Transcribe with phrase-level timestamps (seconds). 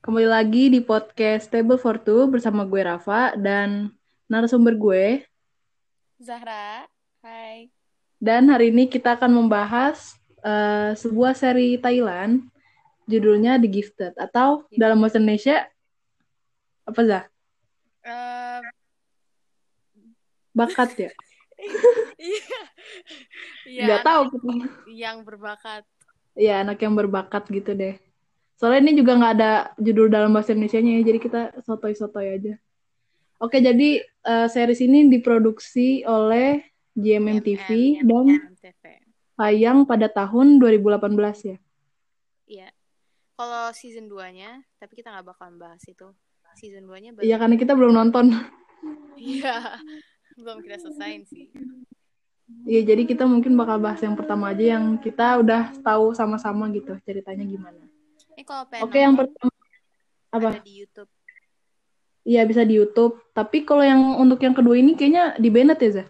[0.00, 3.92] Kembali lagi di podcast Table for Two bersama gue Rafa dan
[4.32, 5.28] narasumber gue.
[6.16, 6.88] Zahra,
[7.20, 7.68] hai.
[8.16, 12.48] Dan hari ini kita akan membahas uh, sebuah seri Thailand
[13.04, 14.80] judulnya The Gifted atau Gifted.
[14.80, 15.68] dalam bahasa Indonesia
[16.88, 17.24] apa Zah?
[18.00, 18.60] Uh,
[20.56, 21.12] Bakat ya?
[22.20, 22.60] Iya.
[23.64, 24.22] Iya, Gak tahu.
[24.92, 25.88] Yang berbakat.
[26.36, 27.96] Iya, anak yang berbakat gitu deh.
[28.60, 32.60] Soalnya ini juga nggak ada judul dalam bahasa Indonesia-nya ya, jadi kita sotoy-sotoy aja.
[33.40, 36.60] Oke, jadi uh, series ini diproduksi oleh
[36.92, 38.52] GMM TV dan
[39.40, 40.92] tayang pada tahun 2018
[41.48, 41.56] ya.
[42.44, 42.68] Iya.
[43.40, 46.12] Kalau season 2-nya, tapi kita nggak bakalan bahas itu.
[46.52, 47.24] Season 2-nya baru...
[47.24, 48.36] Iya, karena kita belum nonton.
[49.16, 49.80] Iya.
[50.44, 51.48] belum kita selesaiin sih.
[52.68, 56.92] Iya, jadi kita mungkin bakal bahas yang pertama aja yang kita udah tahu sama-sama gitu
[57.08, 57.88] ceritanya gimana.
[58.40, 59.52] Ini kalau pengen Oke, yang pertama
[60.32, 60.48] apa?
[60.56, 61.12] ada di YouTube.
[62.24, 63.20] Iya, bisa di YouTube.
[63.36, 66.08] Tapi kalau yang untuk yang kedua ini kayaknya di Bennett ya, Zah?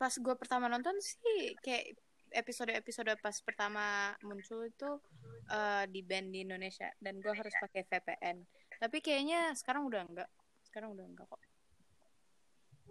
[0.00, 2.00] Pas gue pertama nonton sih kayak
[2.32, 4.88] episode-episode pas pertama muncul itu
[5.52, 8.40] uh, di band di Indonesia dan gue harus pakai VPN.
[8.80, 10.32] Tapi kayaknya sekarang udah enggak.
[10.64, 11.44] Sekarang udah enggak kok.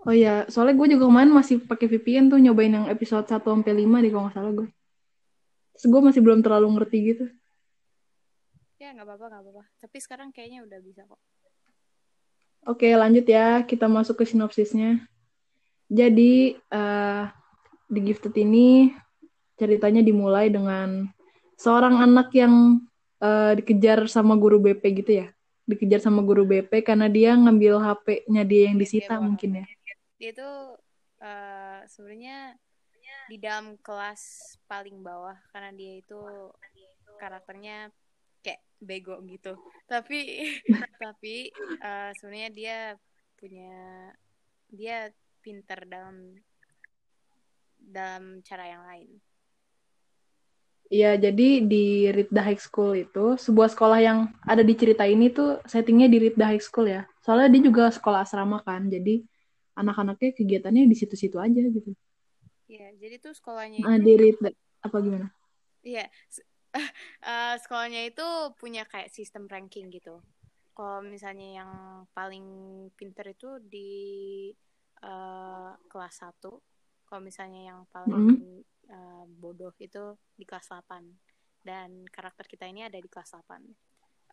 [0.06, 3.74] Oh iya, soalnya gue juga kemarin masih pakai VPN tuh nyobain yang episode 1 sampai
[3.74, 4.70] 5 deh kalau nggak salah gue.
[5.74, 7.26] Terus gue masih belum terlalu ngerti gitu.
[8.78, 9.64] Ya nggak apa-apa nggak apa-apa.
[9.82, 11.22] Tapi sekarang kayaknya udah bisa kok.
[12.68, 13.66] Oke, lanjut ya.
[13.66, 15.02] Kita masuk ke sinopsisnya.
[15.88, 17.32] Jadi, uh,
[17.88, 18.92] The Gifted ini
[19.56, 21.08] ceritanya dimulai dengan
[21.56, 22.84] seorang anak yang
[23.24, 25.28] uh, dikejar sama guru BP gitu ya.
[25.66, 29.66] Dikejar sama guru BP karena dia ngambil HP-nya dia yang disita Dia mungkin ya.
[30.20, 30.56] Dia tuh
[31.24, 32.56] uh, sebenarnya
[33.28, 36.20] di dalam kelas paling bawah karena dia itu
[37.20, 37.92] karakternya
[38.80, 39.58] bego gitu.
[39.90, 40.20] Tapi
[41.04, 41.50] tapi
[41.82, 42.78] uh, sebenarnya dia
[43.38, 43.76] punya
[44.72, 44.98] dia
[45.42, 46.36] pinter dalam
[47.80, 49.10] dalam cara yang lain.
[50.88, 55.60] Iya, jadi di Ritda High School itu sebuah sekolah yang ada di cerita ini tuh
[55.68, 57.04] settingnya di Ritda High School ya.
[57.20, 59.20] Soalnya dia juga sekolah asrama kan, jadi
[59.76, 61.92] anak-anaknya kegiatannya di situ-situ aja gitu.
[62.72, 64.50] Iya, jadi tuh sekolahnya Nah, itu di Ritda
[64.80, 65.28] apa gimana?
[65.84, 66.08] Iya,
[67.26, 68.26] uh, sekolahnya itu
[68.58, 70.22] punya kayak sistem ranking gitu.
[70.78, 71.72] Kalau misalnya yang
[72.14, 72.46] paling
[72.94, 73.92] pinter itu di
[75.02, 76.38] uh, kelas 1,
[77.08, 78.62] kalau misalnya yang paling Mm.
[78.94, 81.02] uh, bodoh itu di kelas 8.
[81.66, 83.60] Dan karakter kita ini ada di kelas 8.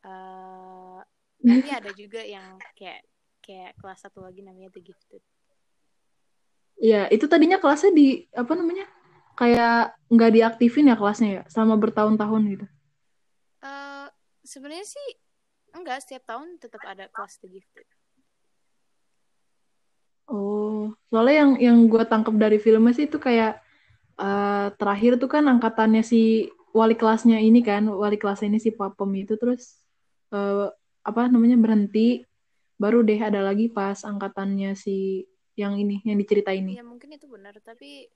[0.04, 1.00] Uh,
[1.40, 3.08] tapi ada juga yang kayak
[3.44, 5.22] kayak kelas satu lagi namanya The Gifted.
[6.80, 8.84] Iya, itu tadinya kelasnya di apa namanya?
[9.34, 12.66] Kayak nggak diaktifin ya kelasnya ya, selama bertahun-tahun gitu.
[13.58, 14.06] Uh,
[14.46, 15.08] sebenarnya sih
[15.74, 17.88] enggak setiap tahun tetap ada kelas The Gifted.
[20.30, 23.58] Oh, soalnya yang yang gue tangkap dari filmnya sih itu kayak
[24.16, 29.10] uh, terakhir tuh kan angkatannya si wali kelasnya ini kan, wali kelasnya ini si Papem
[29.18, 29.82] itu terus
[30.30, 30.70] uh,
[31.02, 32.22] apa namanya berhenti,
[32.78, 35.26] baru deh ada lagi pas angkatannya si
[35.58, 36.78] yang ini yang dicerita ini.
[36.78, 38.08] Ya mungkin itu benar, tapi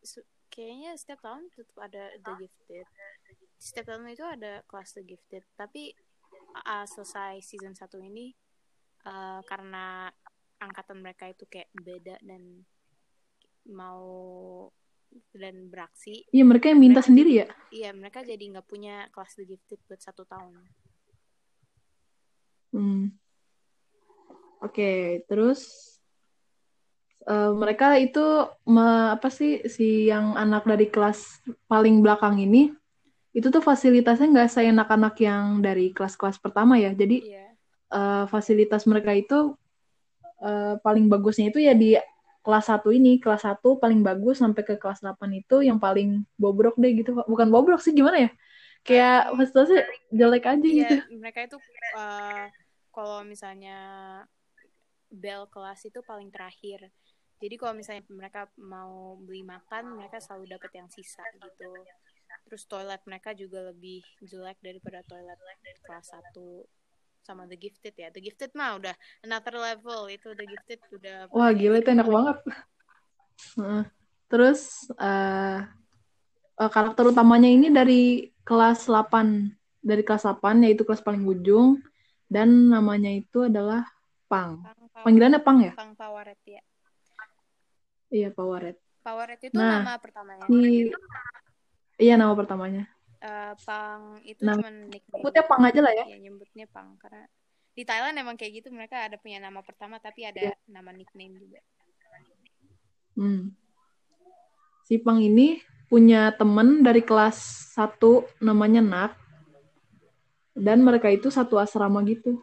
[0.48, 2.86] kayaknya setiap tahun tetap ada The Gifted.
[3.58, 5.92] Setiap tahun itu ada kelas The Gifted, tapi
[6.66, 8.34] uh, selesai season 1 ini
[9.06, 10.10] uh, karena
[10.58, 12.66] angkatan mereka itu kayak beda dan
[13.68, 14.06] mau
[15.32, 16.28] dan beraksi.
[16.34, 17.46] Iya mereka yang minta mereka sendiri ya.
[17.72, 20.54] Iya mereka jadi nggak punya kelas The Gifted buat satu tahun.
[22.68, 23.16] Hmm.
[24.58, 24.98] Oke, okay,
[25.30, 25.62] terus
[27.28, 32.72] uh, mereka itu me, apa sih si yang anak dari kelas paling belakang ini
[33.36, 36.90] itu tuh fasilitasnya nggak seenak anak yang dari kelas-kelas pertama ya.
[36.96, 37.52] Jadi yeah.
[37.92, 39.54] uh, fasilitas mereka itu
[40.42, 41.94] uh, paling bagusnya itu ya di
[42.42, 46.74] kelas 1 ini, kelas 1 paling bagus sampai ke kelas 8 itu yang paling bobrok
[46.80, 47.14] deh gitu.
[47.28, 48.30] Bukan bobrok sih gimana ya?
[48.82, 50.94] Kayak fasilitasnya jelek aja Iya, gitu.
[51.20, 51.56] mereka itu
[51.94, 52.48] uh,
[52.90, 53.78] kalau misalnya
[55.12, 56.88] bel kelas itu paling terakhir.
[57.38, 61.70] Jadi kalau misalnya mereka mau beli makan, mereka selalu dapat yang sisa gitu.
[62.50, 65.38] Terus toilet mereka juga lebih jelek daripada toilet
[65.86, 66.34] kelas 1
[67.22, 68.08] sama The Gifted ya.
[68.10, 72.38] The Gifted mah udah another level itu The Gifted udah Wah, gila itu enak banget.
[74.28, 75.62] Terus uh,
[76.58, 81.78] uh, karakter utamanya ini dari kelas 8 dari kelas 8 yaitu kelas paling ujung
[82.28, 83.84] dan namanya itu adalah
[84.28, 84.60] Pang.
[84.60, 85.72] Pang Panggilannya Pang ya?
[85.72, 86.60] Pang Pawaret ya.
[88.08, 88.76] Iya, Pawaret.
[89.00, 90.44] Powerhead itu Nah, nama pertamanya.
[90.44, 90.88] Si
[91.98, 92.84] Iya nama pertamanya.
[93.18, 96.04] uh, pang itu Nah, cuma nickname Nyebutnya pang aja lah ya.
[96.06, 97.26] ya nyebutnya pang karena
[97.74, 100.54] di Thailand emang kayak gitu mereka ada punya nama pertama tapi ada Iya.
[100.66, 101.58] nama nickname juga
[103.12, 103.50] Hmm.
[104.80, 107.34] Si Pang ini punya temen dari kelas
[107.74, 107.98] 1
[108.38, 109.12] namanya Nak.
[110.54, 112.38] Dan mereka itu satu asrama gitu.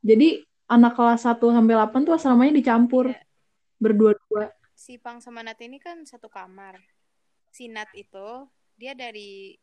[0.00, 3.12] Jadi anak kelas 1 sampai 8 tuh asramanya dicampur.
[3.12, 3.20] Iya.
[3.76, 4.55] Berdua-dua.
[4.76, 6.76] Si Pang sama Nat ini kan satu kamar.
[7.48, 8.44] Si Nat itu
[8.76, 9.56] dia dari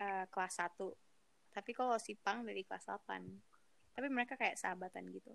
[0.00, 0.80] uh, kelas 1.
[1.52, 3.20] Tapi kalau si Pang dari kelas 8.
[3.94, 5.30] Tapi mereka kayak sahabatan gitu.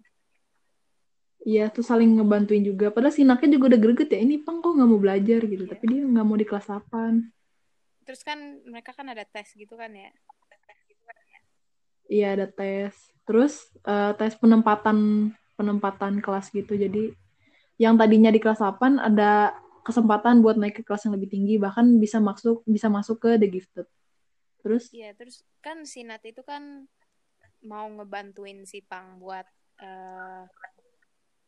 [1.40, 2.92] Iya, tuh saling ngebantuin juga.
[2.92, 4.20] Padahal si Naknya juga udah greget ya.
[4.20, 5.64] Ini Pang kok nggak mau belajar gitu.
[5.64, 5.72] Iya.
[5.72, 7.24] Tapi dia nggak mau di kelas 8.
[8.04, 10.12] Terus kan mereka kan ada tes gitu kan ya.
[12.10, 12.92] Iya, ada tes.
[13.24, 16.76] Terus eh, tes penempatan penempatan kelas gitu.
[16.76, 17.16] Jadi
[17.80, 19.56] yang tadinya di kelas 8 ada
[19.88, 21.56] kesempatan buat naik ke kelas yang lebih tinggi.
[21.56, 23.88] Bahkan bisa masuk bisa masuk ke The Gifted.
[24.60, 26.86] Terus Iya, terus kan si Nat itu kan
[27.64, 29.48] mau ngebantuin si Pang buat
[29.80, 30.44] eh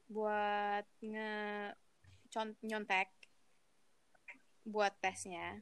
[0.08, 1.32] buat nge
[2.64, 3.12] nyontek
[4.64, 5.60] buat tesnya.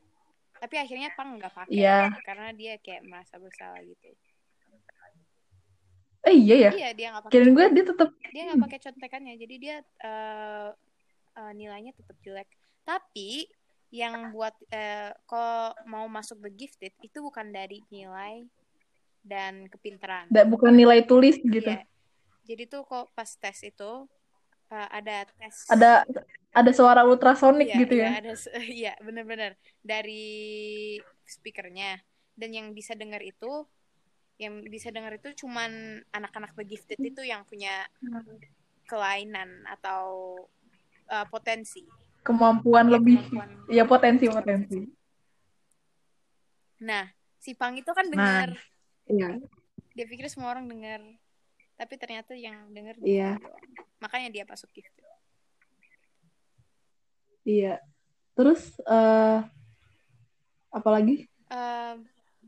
[0.62, 2.14] Tapi akhirnya Pang nggak pakai Iya.
[2.22, 4.14] karena dia kayak merasa bersalah gitu.
[6.20, 6.72] Eh iya ya.
[6.76, 10.70] Iya, dia nggak pakai Kirain gue dia tetap dia nggak pakai contekannya jadi dia eh,
[11.40, 12.50] eh, nilainya tetap jelek
[12.84, 13.48] tapi
[13.90, 18.46] yang buat eh, kalau mau masuk the gifted itu bukan dari nilai
[19.26, 21.66] dan kepintaran bukan nilai tulis gitu.
[21.72, 21.84] Iya.
[22.46, 23.92] jadi tuh kok pas tes itu
[24.70, 26.04] eh, ada tes Ada
[26.50, 28.12] ada suara ultrasonik Iya, gitu iya, ya.
[28.22, 28.34] ada
[28.84, 30.28] iya bener-bener dari
[31.26, 31.98] speakernya
[32.40, 33.66] dan yang bisa dengar itu
[34.40, 35.70] yang bisa dengar itu cuman
[36.10, 37.84] anak-anak the gifted itu yang punya
[38.88, 40.34] kelainan atau
[41.08, 41.84] uh, potensi
[42.20, 43.20] Kemampuan Ya, lebih.
[43.28, 44.80] kemampuan- Iya, potensi potensi.
[46.80, 48.12] Nah, si Pang itu kan Nah.
[48.12, 48.50] dengar,
[49.08, 49.30] Iya.
[49.96, 51.00] dia pikir semua orang dengar,
[51.76, 53.40] tapi ternyata yang dengar Iya.
[53.40, 53.64] doang.
[54.00, 55.04] Makanya dia masuk gifted.
[57.44, 57.80] Iya.
[58.36, 59.40] Terus eh
[60.70, 61.24] apalagi?
[61.50, 61.96] Eh,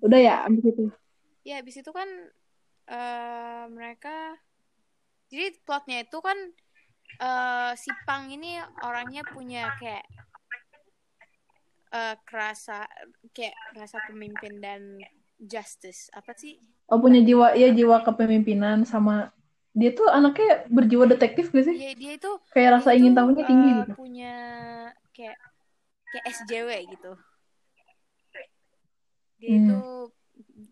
[0.04, 0.86] Udah ya, abis itu.
[1.48, 2.10] Ya habis itu kan
[2.92, 4.10] eh mereka
[5.32, 6.38] jadi plotnya itu kan
[7.26, 8.52] eh si Pang ini
[8.88, 10.06] orangnya punya kayak
[12.00, 12.78] eh kerasa
[13.36, 14.82] kayak rasa pemimpin dan
[15.52, 16.54] justice apa sih
[16.92, 19.14] Oh, punya jiwa ya jiwa kepemimpinan sama
[19.80, 21.78] dia tuh anaknya berjiwa detektif gak sih?
[21.78, 23.94] dia dia itu Kayak rasa dia ingin tahunya tinggi eh, gitu.
[23.96, 24.34] punya
[25.16, 25.38] kayak
[26.12, 27.12] kayak SJW gitu
[29.40, 29.58] dia Hmm.
[29.60, 29.78] itu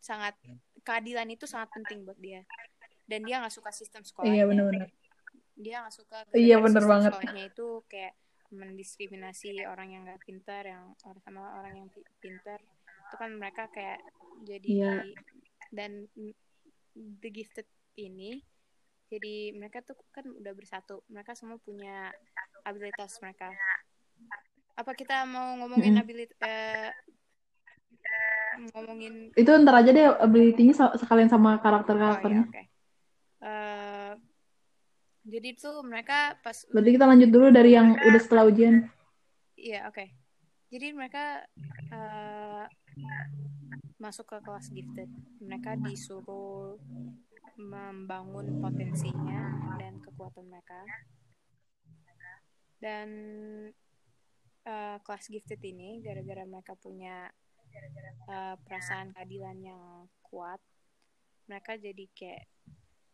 [0.01, 0.35] sangat
[0.81, 2.43] keadilan itu sangat penting buat dia
[3.05, 4.89] dan dia nggak suka sistem sekolahnya Iya, benar-benar.
[5.59, 7.11] dia nggak suka Iya, sistem banget.
[7.11, 8.13] sekolahnya itu kayak
[8.49, 12.57] mendiskriminasi orang yang nggak pintar yang orang sama orang yang pi- pintar
[13.09, 14.01] itu kan mereka kayak
[14.41, 14.93] jadi Iya.
[15.69, 16.09] dan
[16.95, 18.41] the gifted ini
[19.09, 22.13] jadi mereka tuh kan udah bersatu mereka semua punya
[22.63, 23.49] abilitas mereka
[24.73, 26.03] apa kita mau ngomongin Mm-mm.
[26.05, 26.89] abilitas eh,
[28.73, 32.43] ngomongin Itu ntar aja deh ability-nya sekalian sama Oh iya, karakter-karakternya.
[32.47, 32.63] oke.
[33.39, 34.11] Eh,
[35.23, 38.87] jadi tuh mereka pas Berarti kita lanjut dulu dari yang udah setelah ujian.
[39.55, 40.05] iya oke.
[40.69, 41.43] Jadi mereka
[41.91, 42.63] eh,
[43.99, 45.09] masuk ke kelas gifted.
[45.43, 46.77] Mereka disuruh
[47.59, 50.79] membangun potensinya dan kekuatan mereka.
[52.79, 53.07] Dan
[54.63, 57.27] eh, kelas gifted ini gara-gara mereka punya
[58.27, 59.81] eh, perasaan keadilan yang
[60.21, 60.61] kuat,
[61.45, 62.43] mereka jadi kayak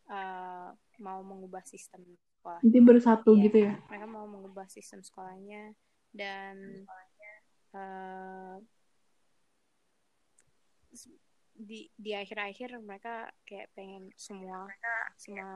[0.06, 2.04] eh, mau mengubah sistem
[2.38, 2.60] sekolah.
[2.62, 3.42] Nanti bersatu Iya.
[3.48, 3.74] gitu ya.
[3.88, 5.74] Mereka mau mengubah sistem sekolahnya
[6.12, 6.56] dan
[7.74, 8.56] eh,
[11.56, 14.68] di di akhir-akhir mereka kayak pengen semua
[15.16, 15.52] semua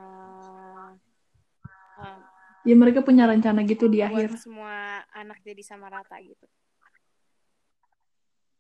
[2.01, 2.21] eh,
[2.61, 4.37] Ya mereka punya rencana gitu di akhir.
[4.37, 6.45] semua anak jadi sama rata gitu.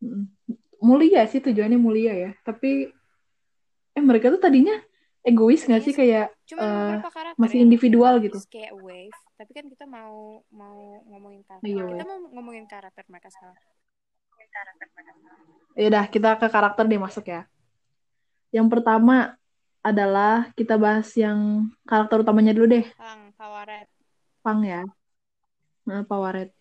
[0.00, 0.26] Mm.
[0.80, 2.30] Mulia sih tujuannya mulia ya.
[2.40, 2.88] Tapi
[3.90, 4.80] eh mereka tuh tadinya
[5.20, 8.40] egois nggak sih kayak karakter masih individual gitu.
[8.48, 11.68] kayak wave, tapi kan kita mau mau ngomongin karakter.
[11.68, 13.56] Iya, kita mau ngomongin karakter mereka sekarang.
[15.76, 17.44] Ya udah kita ke karakter deh masuk ya.
[18.50, 19.36] Yang pertama
[19.80, 23.88] adalah kita bahas yang karakter utamanya dulu deh, Pang, Pawaret.
[24.40, 24.82] Pang ya.
[25.84, 26.52] Nah, Pawaret.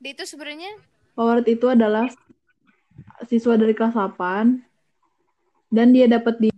[0.00, 0.76] Dia itu sebenarnya
[1.16, 2.10] Pawaret itu adalah
[3.26, 4.58] siswa dari kelas 8
[5.70, 6.50] dan dia dapat di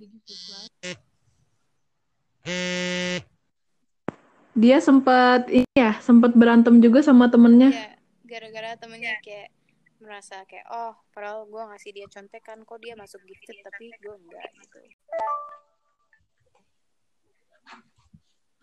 [4.57, 7.93] dia sempat ini ya sempat berantem juga sama temennya ya
[8.27, 9.53] gara-gara temennya kayak
[10.01, 14.49] merasa kayak oh padahal gue ngasih dia contekan kok dia masuk gifted tapi gue enggak
[14.65, 14.81] gitu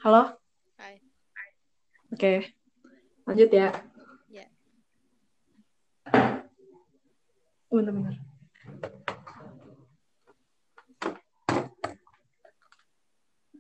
[0.03, 0.35] Halo?
[0.75, 1.00] Hai.
[2.12, 2.51] Oke.
[3.23, 3.71] Lanjut ya.
[3.71, 3.92] Ya.
[7.74, 8.22] Bener-bener.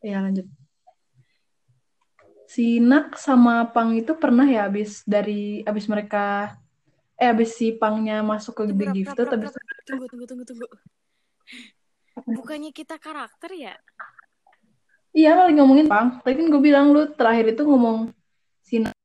[0.05, 0.45] Ya lanjut.
[2.45, 6.53] Si Nak sama Pang itu pernah ya abis dari abis mereka
[7.17, 9.51] eh abis si Pangnya masuk ke Gifted rap, rap, abis
[9.87, 10.67] tunggu tunggu tunggu tunggu
[12.25, 13.73] bukannya kita karakter ya
[15.13, 16.25] Iya kali ngomongin Pang.
[16.25, 18.09] Tadi kan gue bilang lu terakhir itu ngomong
[18.65, 18.97] si Nak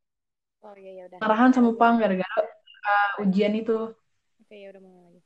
[0.65, 3.93] oh iya ya udah arahan sama Pang gara-gara uh, ujian itu.
[4.49, 5.21] Oke ya udah mau lagi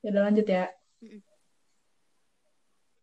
[0.00, 0.64] Ya udah lanjut ya.
[1.00, 1.20] Mm-mm.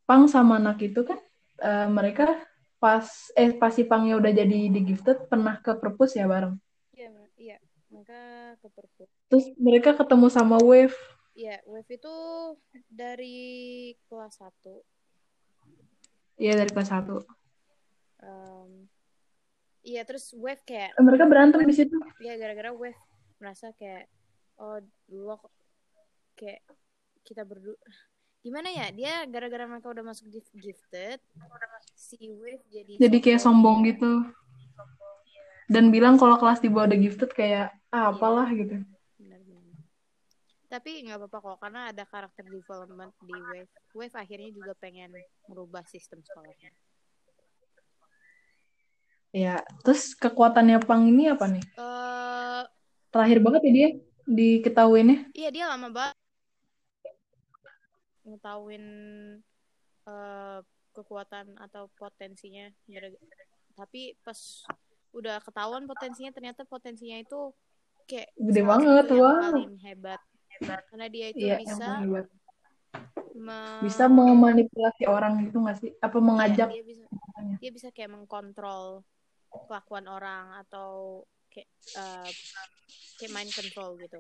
[0.06, 1.18] Pang sama Nak itu kan
[1.60, 2.42] uh, mereka
[2.78, 6.58] pas eh pas si Pangnya udah jadi The Gifted pernah ke perpus ya bareng.
[6.92, 7.58] iya iya
[7.90, 8.18] mereka
[8.58, 10.94] ke perpus Terus mereka ketemu sama Wave.
[11.34, 12.16] Iya, Wave itu
[12.90, 13.38] dari
[14.06, 14.82] kelas 1
[16.36, 17.22] Iya dari kelas 1.
[18.22, 18.90] Em,
[19.84, 21.94] Iya, terus Wave kayak Mereka berantem di situ.
[22.18, 22.98] ya gara-gara Wave
[23.38, 24.10] merasa kayak
[24.58, 24.80] oh
[25.14, 25.38] lo
[26.38, 26.62] kayak
[27.26, 27.78] kita berdua.
[28.46, 28.88] Gimana ya?
[28.94, 31.20] Dia gara-gara mereka udah masuk gift gifted
[31.98, 33.84] si Wave jadi Jadi kayak sombong.
[33.84, 34.12] Iya, gitu.
[35.68, 38.84] Dan bilang kalau kelas di bawah The Gifted kayak ah, apalah gitu.
[40.68, 43.72] tapi nggak apa-apa kok karena ada karakter development di Wave.
[43.96, 45.16] Wave akhirnya juga pengen
[45.48, 46.76] merubah sistem sekolahnya.
[49.32, 51.64] Ya, terus kekuatannya Pang ini apa nih?
[51.80, 52.64] eh
[53.08, 53.90] Terakhir banget ya dia
[54.28, 55.32] diketahuinnya.
[55.32, 56.16] iya dia lama banget
[58.28, 58.86] ngetahuin
[60.04, 60.60] eh,
[60.92, 62.68] kekuatan atau potensinya
[63.78, 64.68] tapi pas
[65.16, 67.56] udah ketahuan potensinya ternyata potensinya itu
[68.10, 69.54] kayak Gede banget, wah.
[69.56, 70.20] paling hebat
[70.92, 71.88] karena dia itu Iya, bisa
[73.38, 75.92] me- Bisa memanipulasi orang gitu nggak sih?
[76.02, 76.68] Apa iya, mengajak?
[76.74, 77.04] dia bisa
[77.62, 79.06] dia bisa kayak mengkontrol
[79.70, 82.30] kelakuan orang atau kayak eh,
[83.18, 84.20] kayak mind control gitu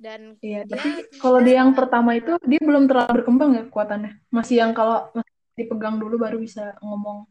[0.00, 0.90] dan Iya, dia tapi
[1.20, 4.16] kalau dia yang pertama itu dia belum terlalu berkembang ya kekuatannya.
[4.32, 7.28] Masih yang kalau masih dipegang dulu baru bisa ngomong.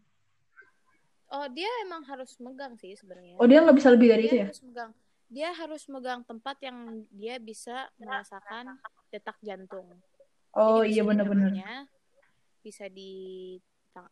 [1.30, 3.38] Oh, dia emang harus megang sih sebenarnya.
[3.42, 4.46] Oh, dia nggak bisa lebih dari dia itu ya?
[4.50, 4.92] harus megang.
[5.30, 6.78] Dia harus megang tempat yang
[7.10, 8.78] dia bisa merasakan
[9.10, 9.90] detak jantung.
[10.54, 11.54] Oh Jadi iya benar-benar.
[12.62, 13.14] bisa di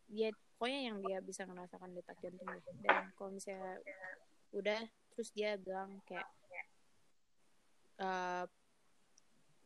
[0.10, 2.50] dia pokoknya yang dia bisa merasakan detak jantung.
[2.82, 3.82] Dan kalau misalnya
[4.56, 4.80] udah
[5.14, 6.28] terus dia bilang kayak
[8.00, 8.44] eh,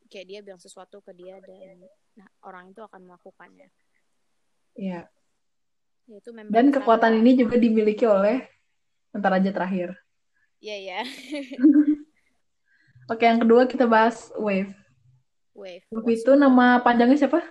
[0.08, 3.68] kayak dia bilang sesuatu ke dia dan nah orang itu akan melakukannya.
[4.76, 5.08] Iya.
[6.08, 8.52] Yaitu member Dan kekuatan ini juga dimiliki oleh
[9.12, 9.92] Bentar aja terakhir.
[10.64, 11.00] Iya ya,
[13.12, 14.72] Oke, yang kedua kita bahas Wave.
[15.52, 15.84] Wave.
[15.92, 17.44] Wave itu nama panjangnya siapa?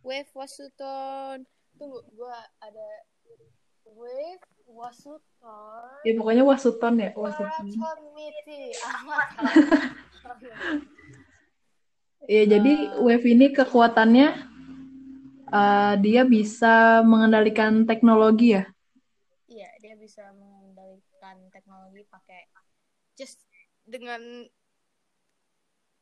[0.00, 1.44] Wave Wasuton.
[1.76, 2.88] Tunggu, gua ada
[3.84, 6.02] Wave Wasuton.
[6.02, 7.66] Ya pokoknya Wasuton ya, Wasuton.
[8.82, 9.28] Ahmad.
[12.26, 13.06] Ya jadi Eh.
[13.06, 14.28] Wave ini kekuatannya
[15.46, 18.66] eh, dia bisa mengendalikan teknologi ya.
[19.46, 22.50] Iya, dia bisa mengendalikan teknologi pakai
[23.14, 23.46] just
[23.86, 24.50] dengan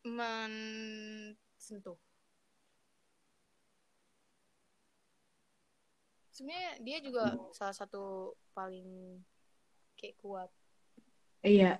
[0.08, 2.00] mensentuh.
[6.34, 9.22] Sebenarnya dia juga salah satu paling
[9.94, 10.50] kayak kuat.
[11.46, 11.78] Iya.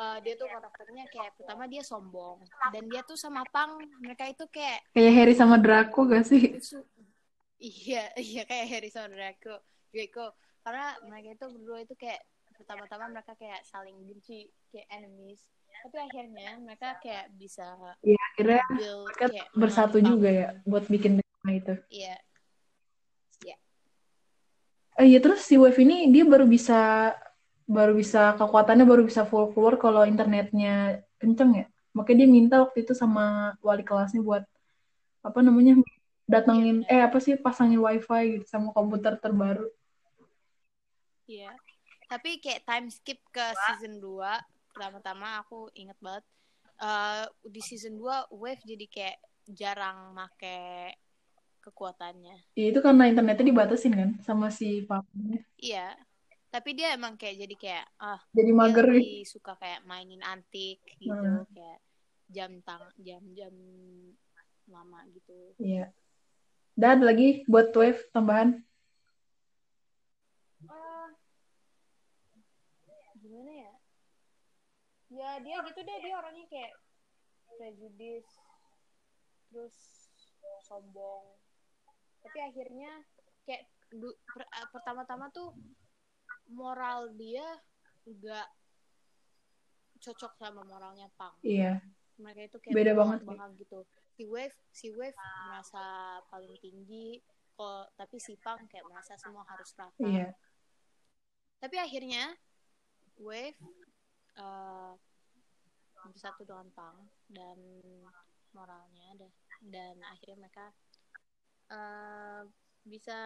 [0.00, 2.40] Eh, dia tuh karakternya kayak pertama dia sombong
[2.72, 6.56] dan dia tuh sama Pang mereka itu kayak Kayak Harry sama Draco gak sih?
[7.60, 9.60] Iya iya kayak Harry sama Draco
[9.92, 10.32] Draco
[10.64, 12.22] karena mereka itu berdua itu kayak
[12.56, 15.44] pertama-tama mereka kayak saling benci kayak enemies
[15.80, 21.20] tapi akhirnya mereka kayak bisa Iya, akhirnya build mereka kayak bersatu juga ya buat bikin
[21.40, 21.74] rumah itu.
[21.88, 22.14] iya
[25.00, 26.74] Eh, iya terus si Wave ini dia baru bisa
[27.64, 31.66] baru bisa kekuatannya baru bisa full keluar kalau internetnya kenceng ya.
[31.96, 34.44] Makanya dia minta waktu itu sama wali kelasnya buat
[35.24, 35.80] apa namanya
[36.28, 36.92] datengin Iya, benar.
[36.92, 39.66] eh apa sih pasangin wifi gitu sama komputer terbaru.
[41.30, 41.54] iya
[42.10, 44.42] tapi kayak time skip ke season 2
[44.74, 46.26] pertama-tama aku inget banget
[46.82, 49.18] eh, di season 2 Wave jadi kayak
[49.50, 50.98] jarang make
[51.60, 55.40] kekuatannya Ya, itu karena internetnya dibatasin kan sama si papanya.
[55.60, 55.94] Iya,
[56.50, 61.12] tapi dia emang kayak jadi kayak ah Jadi mager lebih suka kayak mainin antik gitu,
[61.14, 61.46] Hmm.
[61.54, 61.78] kayak
[62.30, 63.54] jam tang jam-jam
[64.70, 65.54] lama gitu.
[65.58, 65.90] Iya.
[66.78, 68.62] Dan ada lagi buat Wave tambahan.
[70.70, 71.10] Ah,
[73.20, 73.52] gimana
[75.10, 76.72] ya dia gitu deh dia orangnya kayak
[77.58, 78.26] prejudis
[79.50, 79.76] terus
[80.62, 81.34] sombong
[82.20, 82.92] tapi akhirnya
[83.42, 85.56] kayak du- per- eh, pertama-tama tuh
[86.50, 87.44] moral dia
[88.04, 88.48] nggak
[90.00, 91.80] cocok sama moralnya Pang Iya.
[92.16, 93.78] mereka itu kayak Beda banget, belakang gitu
[94.16, 95.16] si Wave si Wave
[95.48, 95.84] merasa
[96.28, 97.20] paling tinggi
[97.54, 100.32] kok tapi si Pang kayak merasa semua harus rata Iya.
[101.60, 102.32] tapi akhirnya
[103.20, 103.56] Wave
[104.36, 104.92] eh,
[106.00, 106.96] bersatu dengan Pang
[107.28, 107.58] dan
[108.50, 110.72] moralnya dan, dan akhirnya mereka
[111.70, 112.40] eh,
[112.84, 113.18] bisa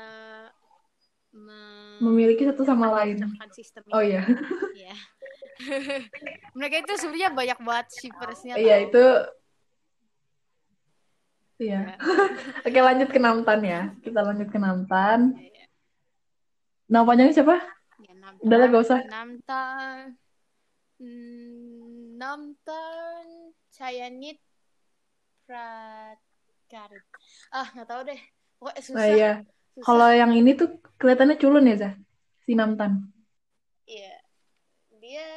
[1.35, 3.25] me- Memiliki satu sama lain.
[3.51, 4.23] sistem Oh iya.
[4.75, 4.95] Iya.
[6.59, 9.07] mereka itu sebenarnya banyak banget shippersnya Iya itu.
[11.63, 11.81] Iya.
[11.95, 11.97] Iya.
[12.67, 13.81] Oke lanjut ke Namtan ya.
[14.03, 15.39] Kita lanjut ke Namtan.
[15.39, 15.67] Iya, iya.
[16.91, 17.57] Nama panjangnya siapa?
[18.03, 19.01] Ya, Namtan, Udah lah, gak usah.
[19.09, 19.97] Namtan,
[21.01, 23.27] hmm, Namtan,
[23.73, 24.39] Cayanit,
[25.47, 27.05] Prakarit.
[27.55, 28.21] Ah, nggak tahu deh.
[28.65, 28.97] Pokoknya susah.
[28.97, 29.33] Nah iya.
[29.77, 29.85] susah.
[29.85, 31.95] Kalau yang ini tuh kelihatannya culun ya, Zah?
[32.49, 33.13] Si Namtan.
[33.85, 34.17] Iya.
[35.05, 35.29] Dia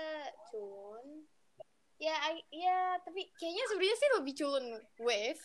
[0.48, 1.28] culun.
[2.00, 4.66] Ya, I- ya, tapi kayaknya sebenarnya sih lebih culun
[5.04, 5.44] Wave.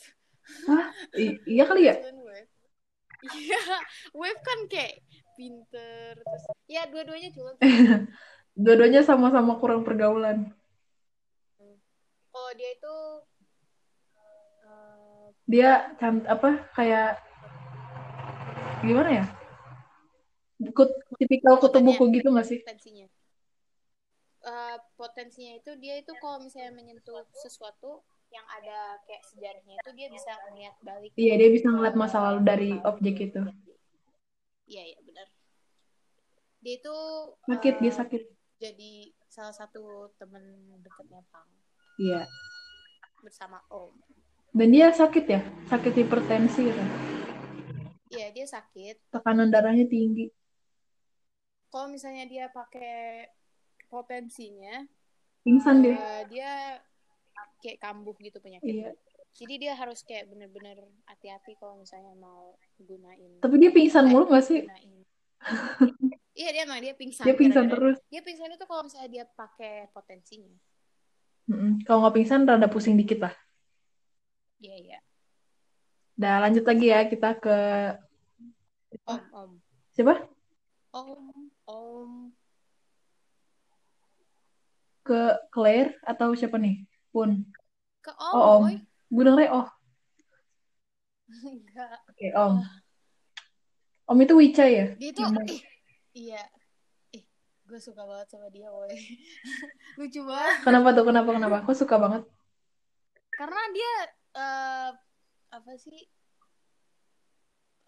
[0.71, 0.95] Hah?
[1.19, 1.99] I- iya kali ya?
[1.99, 2.51] Culun Wave.
[3.35, 3.63] Iya,
[4.15, 5.03] Wave kan kayak
[5.35, 6.43] pinter terus.
[6.71, 7.59] Ya, dua-duanya culun.
[8.63, 10.55] Dua-duanya sama-sama kurang pergaulan.
[12.31, 12.97] Kalau dia itu
[14.71, 17.32] eh, Dia can apa kayak
[18.83, 19.25] gimana ya?
[20.59, 20.83] Buku
[21.19, 22.61] tipikal kutu buku gitu nggak sih?
[22.63, 23.07] potensinya
[24.43, 28.03] Eh, potensinya itu dia itu kalau misalnya menyentuh sesuatu
[28.35, 32.41] yang ada kayak sejarahnya itu dia bisa melihat balik Iya, dia bisa ngeliat masa lalu
[32.43, 33.39] dari objek itu.
[34.67, 35.27] iya iya benar
[36.59, 36.95] dia itu
[37.47, 38.23] Sakit, eh, dia sakit.
[38.59, 38.93] jadi
[39.31, 40.43] salah satu teman
[40.83, 41.47] dekatnya Pang
[42.03, 42.27] Iya.
[43.23, 43.95] bersama Om
[44.53, 45.41] Dan dia sakit ya?
[45.71, 46.89] Sakit hipertensi kan?
[48.13, 50.29] Iya dia sakit Tekanan darahnya tinggi.
[51.73, 53.29] kalau misalnya dia pakai
[53.89, 54.85] potensinya
[55.43, 55.97] Pingsan dia.
[55.99, 56.51] eh, dia
[57.63, 59.11] kayak kambuh gitu penyakitnya Iya.
[59.33, 60.77] Jadi dia harus kayak bener-bener
[61.09, 63.33] hati-hati kalau misalnya mau gunain.
[63.41, 64.61] Tapi dia pingsan mulu nggak sih?
[66.37, 67.25] iya dia emang dia pingsan.
[67.25, 67.97] Dia pingsan terus.
[68.13, 70.53] Dia pingsan itu kalau misalnya dia pakai potensinya.
[71.49, 71.81] Mm-mm.
[71.89, 73.33] Kalau nggak pingsan, rada pusing dikit lah.
[74.61, 74.99] Iya iya.
[76.23, 77.59] Dah lanjut lagi ya kita ke
[79.03, 79.51] Om om
[79.91, 80.23] siapa?
[80.95, 82.11] om om.
[85.03, 86.87] Ke Claire atau siapa nih?
[87.11, 87.43] Pun.
[88.07, 88.79] Ke om, Oh, Om.
[89.11, 89.67] Gue dengernya oh.
[91.43, 91.99] Enggak.
[92.07, 92.55] Oke, Om.
[94.07, 94.95] Om itu Wicca ya?
[94.95, 95.27] Dia itu
[96.15, 96.47] iya.
[97.67, 98.95] Gue suka banget sama dia, boy.
[99.99, 100.59] Lucu banget.
[100.63, 101.05] Kenapa tuh?
[101.09, 101.31] Kenapa?
[101.35, 101.57] Kenapa?
[101.67, 102.23] Kok suka banget?
[103.35, 103.93] Karena dia
[104.39, 104.91] eh,
[105.53, 106.01] apa sih?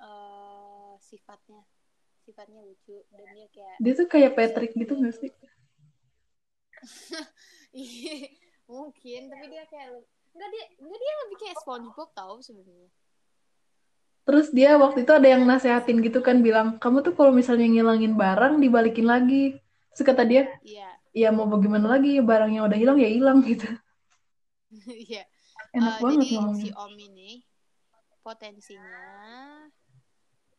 [0.07, 1.61] eh sifatnya
[2.24, 5.31] sifatnya lucu dan dia kayak Dia tuh kayak Patrick gitu nggak sih?
[7.74, 8.14] Iya,
[8.70, 9.88] mungkin tapi dia kayak
[10.35, 12.88] enggak dia enggak dia lebih kayak SpongeBob tau sebenarnya
[14.27, 18.12] Terus dia waktu itu ada yang nasehatin gitu kan bilang, kamu tuh kalau misalnya ngilangin
[18.22, 19.42] barang dibalikin lagi.
[19.92, 20.88] Terus kata dia, iya
[21.22, 23.66] ya mau bagaimana lagi, barangnya udah hilang ya hilang gitu.
[25.09, 25.22] iya
[25.79, 26.61] Enak Eh, banget jadi ngomongnya.
[26.61, 27.31] si Om ini
[28.24, 29.04] potensinya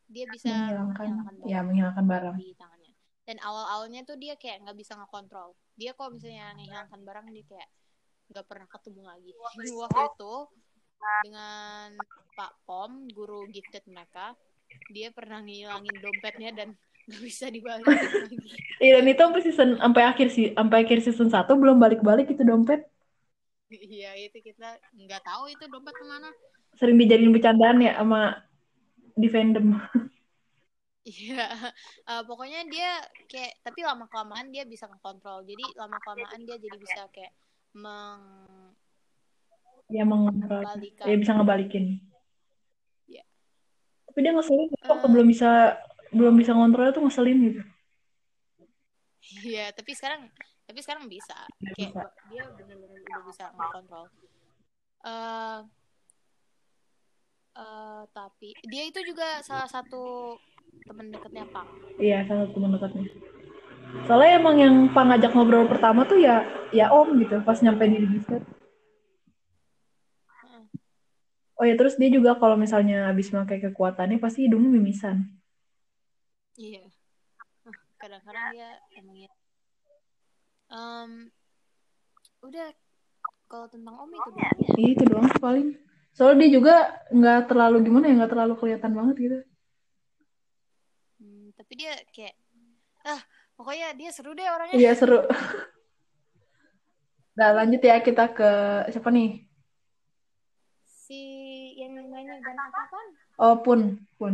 [0.06, 2.36] dia bisa Menghilangkan, menghilangkan ya menghilangkan barang.
[2.38, 2.93] di tangannya.
[3.25, 5.58] Dan awal-awalnya tuh dia kayak nggak bisa ngekontrol.
[5.80, 7.69] Dia kalau misalnya menghilangkan barang dia kayak
[8.30, 9.32] nggak pernah ketemu lagi.
[9.41, 9.62] Waktu
[10.10, 10.34] itu
[11.25, 11.89] dengan
[12.38, 14.34] Pak Pom guru gifted mereka
[14.89, 16.69] dia pernah ngilangin dompetnya dan
[17.10, 18.38] nggak bisa dibalikin lagi.
[18.84, 22.43] Iya, dan itu sampai season sampai akhir sih, sampai akhir season 1 belum balik-balik itu
[22.43, 22.80] dompet.
[23.93, 26.30] iya itu kita nggak tahu itu dompet ke mana
[26.75, 28.43] Sering dijadiin bercandaan ya sama
[29.13, 29.67] di fandom.
[31.05, 31.45] Iya,
[32.01, 32.97] Eh, pokoknya dia
[33.29, 35.45] kayak tapi lama kelamaan dia bisa ngekontrol.
[35.45, 37.29] Jadi lama kelamaan dia jadi bisa kayak
[37.77, 38.25] meng
[39.85, 40.65] Ya mengontrol.
[40.65, 41.05] Membalikan.
[41.05, 41.85] Ya bisa ngebalikin.
[43.05, 43.21] Iya.
[44.09, 45.11] Tapi dia ngeselin waktu Eh.
[45.13, 45.49] belum bisa
[46.09, 47.61] belum bisa ngontrol tuh ngeselin gitu.
[49.45, 50.33] Iya, tapi sekarang
[50.65, 51.38] tapi sekarang bisa.
[51.77, 52.01] Iya, Kayak bisa.
[52.33, 54.05] dia bener-bener udah bisa ngekontrol.
[55.05, 55.59] Eh
[57.56, 60.36] eh, tapi dia itu juga salah satu
[60.86, 61.68] teman dekatnya Pang.
[61.98, 63.06] Iya, salah satu teman dekatnya.
[64.04, 66.44] Soalnya emang yang Pang ngajak ngobrol pertama tuh ya
[66.76, 68.44] ya Om gitu pas nyampe di Gifted.
[70.44, 70.63] Heeh.
[71.56, 75.32] Oh ya terus dia juga kalau misalnya habis pakai kekuatannya pasti hidungnya mimisan.
[76.60, 76.84] Iya.
[77.96, 79.32] Kadang-kadang dia emang ya.
[80.65, 81.12] Em,
[82.44, 82.68] udah
[83.48, 85.85] kalau tentang Om itu doang ya Iya itu doang paling.
[86.15, 86.73] Soalnya dia juga
[87.12, 89.38] nggak terlalu gimana ya, nggak terlalu kelihatan banget gitu.
[91.19, 92.36] Hmm, tapi dia kayak
[93.08, 93.21] ah
[93.56, 95.19] pokoknya dia seru deh orangnya Iya seru.
[97.39, 98.49] Nah lanjut ya kita ke
[98.95, 99.43] siapa nih?
[101.06, 101.21] si
[101.78, 103.80] yang mainnya ganteng kapan Oh pun
[104.17, 104.34] pun.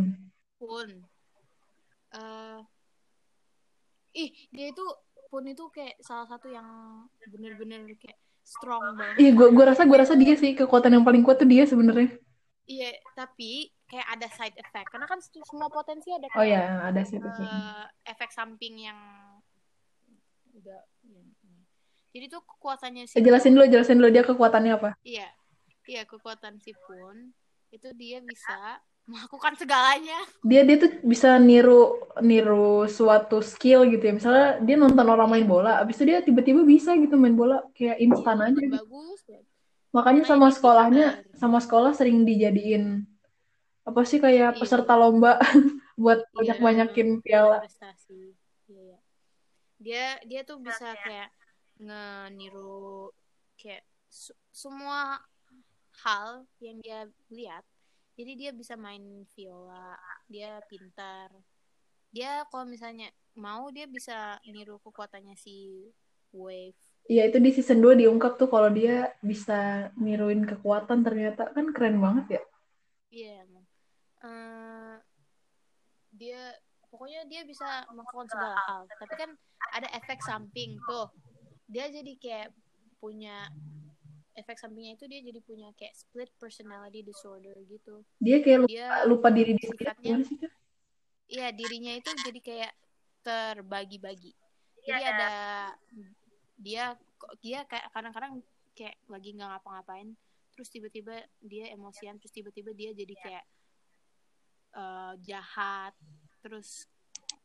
[0.58, 0.88] pun
[2.12, 2.60] eh
[4.22, 4.84] ih dia itu
[5.30, 6.68] pun itu kayak salah satu yang
[7.32, 11.22] bener-bener kayak strong banget Iya gue gue rasa gue rasa dia sih kekuatan yang paling
[11.24, 12.08] kuat tuh dia sebenarnya.
[12.66, 17.00] iya tapi kayak ada side effect karena kan semua potensi ada Oh kayak ya ada
[17.04, 17.16] sih.
[17.18, 17.46] itu sih.
[17.46, 18.98] eh, efek samping yang
[20.52, 21.22] udah ya,
[22.12, 24.90] jadi tuh kekuatannya si Eh, jelasin dulu jelasin dulu dia kekuatannya apa?
[25.02, 25.28] iya
[25.88, 27.32] iya kekuatan si pun
[27.72, 34.12] itu dia bisa melakukan segalanya Dia dia tuh bisa niru niru suatu skill gitu ya.
[34.14, 37.98] Misalnya dia nonton orang main bola, abis itu dia tiba-tiba bisa gitu main bola kayak
[37.98, 38.50] instan Iya, aja.
[38.50, 38.76] nonton gitu.
[38.78, 39.44] bagus banget.
[39.92, 43.04] Makanya sama sekolahnya sama sekolah sering dijadiin
[43.82, 44.60] apa sih kayak Iya.
[44.62, 45.38] peserta lomba
[46.02, 47.58] buat Iya, banyak-banyakin piala.
[47.60, 48.32] prestasi
[48.70, 48.98] iya iya
[49.82, 51.34] dia dia tuh bisa kayak
[51.76, 53.10] ngeniru
[53.58, 55.18] kayak su- semua
[56.06, 57.66] hal yang dia lihat
[58.22, 59.98] jadi dia bisa main viola
[60.30, 61.34] dia pintar
[62.14, 65.90] dia kalau misalnya mau dia bisa niru kekuatannya si
[66.30, 66.78] wave
[67.10, 71.98] Iya itu di season 2 diungkap tuh kalau dia bisa niruin kekuatan ternyata kan keren
[71.98, 72.42] banget ya.
[73.10, 73.66] Iya emang.
[74.22, 74.96] Eh,
[76.14, 76.54] dia
[76.86, 78.86] pokoknya dia bisa melakukan segala hal.
[78.86, 79.30] Tapi kan
[79.74, 81.10] ada efek samping tuh.
[81.66, 82.48] Dia jadi kayak
[83.02, 83.50] punya
[84.32, 88.00] efek sampingnya itu dia jadi punya kayak split personality disorder gitu.
[88.16, 89.80] Dia kayak lupa, Dia lupa diri dia sendiri.
[89.84, 90.38] sifatnya Gimana sih,
[91.32, 92.72] iya dirinya itu jadi kayak
[93.22, 94.32] terbagi-bagi.
[94.82, 95.30] Jadi ada
[96.58, 96.84] dia
[97.38, 98.42] dia kayak kadang-kadang
[98.72, 100.16] kayak lagi nggak ngapa-ngapain
[100.52, 103.44] terus tiba-tiba dia emosian terus tiba-tiba dia jadi kayak
[104.76, 105.92] eh, jahat
[106.44, 106.88] terus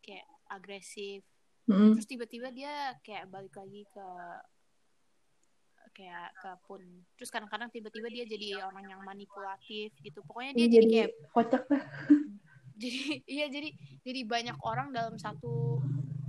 [0.04, 1.24] kayak agresif
[1.68, 1.96] Mm-mm.
[1.96, 4.08] terus tiba-tiba dia kayak balik lagi ke
[5.98, 6.82] kayak ke pun
[7.18, 11.64] terus kadang-kadang tiba-tiba dia jadi orang yang manipulatif gitu pokoknya dia Iya, jadi kayak kocak
[11.66, 11.84] dah.
[12.82, 13.70] jadi iya jadi
[14.06, 15.82] jadi banyak orang dalam satu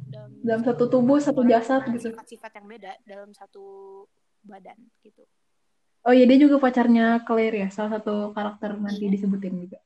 [0.08, 2.08] dalam, Dalam satu tubuh, satu jasad gitu.
[2.08, 3.64] sifat-sifat yang beda dalam satu
[4.40, 5.28] badan gitu
[6.08, 9.12] Oh iya dia juga pacarnya Claire ya, salah satu karakter nanti Iya.
[9.12, 9.78] disebutin juga.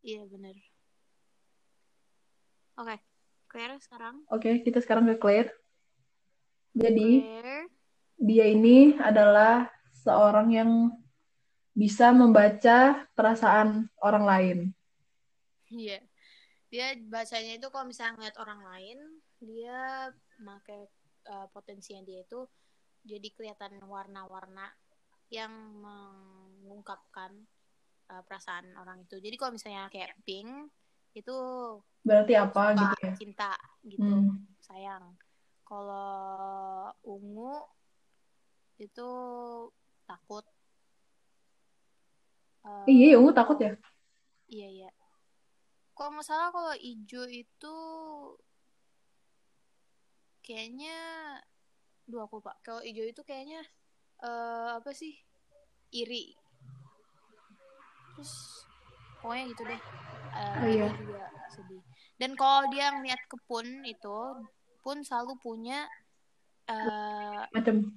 [0.00, 0.56] iya bener
[2.80, 2.96] oke
[3.50, 5.50] Claire sekarang Oke, kita sekarang ke Claire.
[6.72, 7.66] Jadi Claire
[8.20, 9.64] dia ini adalah
[10.04, 10.70] seorang yang
[11.72, 14.58] bisa membaca perasaan orang lain.
[15.72, 16.04] Iya.
[16.70, 18.98] Dia bacanya itu kalau misalnya ngeliat orang lain,
[19.40, 20.86] dia pakai
[21.32, 22.44] uh, potensinya dia itu
[23.08, 24.68] jadi kelihatan warna-warna
[25.32, 27.32] yang mengungkapkan
[28.12, 29.16] uh, perasaan orang itu.
[29.16, 30.68] Jadi kalau misalnya kayak pink
[31.16, 31.36] itu
[32.04, 33.12] Berarti apa suka, gitu ya?
[33.16, 33.52] cinta
[33.88, 34.46] gitu, Hmm.
[34.62, 35.04] sayang.
[35.64, 37.62] Kalau ungu
[38.80, 39.08] itu
[40.08, 40.44] takut.
[42.64, 43.72] Uh, Eh, iya, ungu takut ya?
[44.48, 44.90] Iya iya.
[45.94, 47.76] Kalau nggak salah kalau hijau itu
[50.40, 50.96] kayaknya
[52.08, 52.56] dua aku pak.
[52.64, 53.60] Kalau hijau itu kayaknya
[54.20, 55.12] eh apa sih
[55.92, 56.32] iri.
[58.16, 58.32] Terus
[59.20, 59.80] pokoknya gitu deh.
[60.30, 60.86] Eh, Oh, iya.
[60.88, 61.82] dia juga sedih.
[62.20, 64.18] Dan kalau dia ngeliat ke pun itu
[64.80, 65.84] pun selalu punya
[66.68, 67.92] eh Macam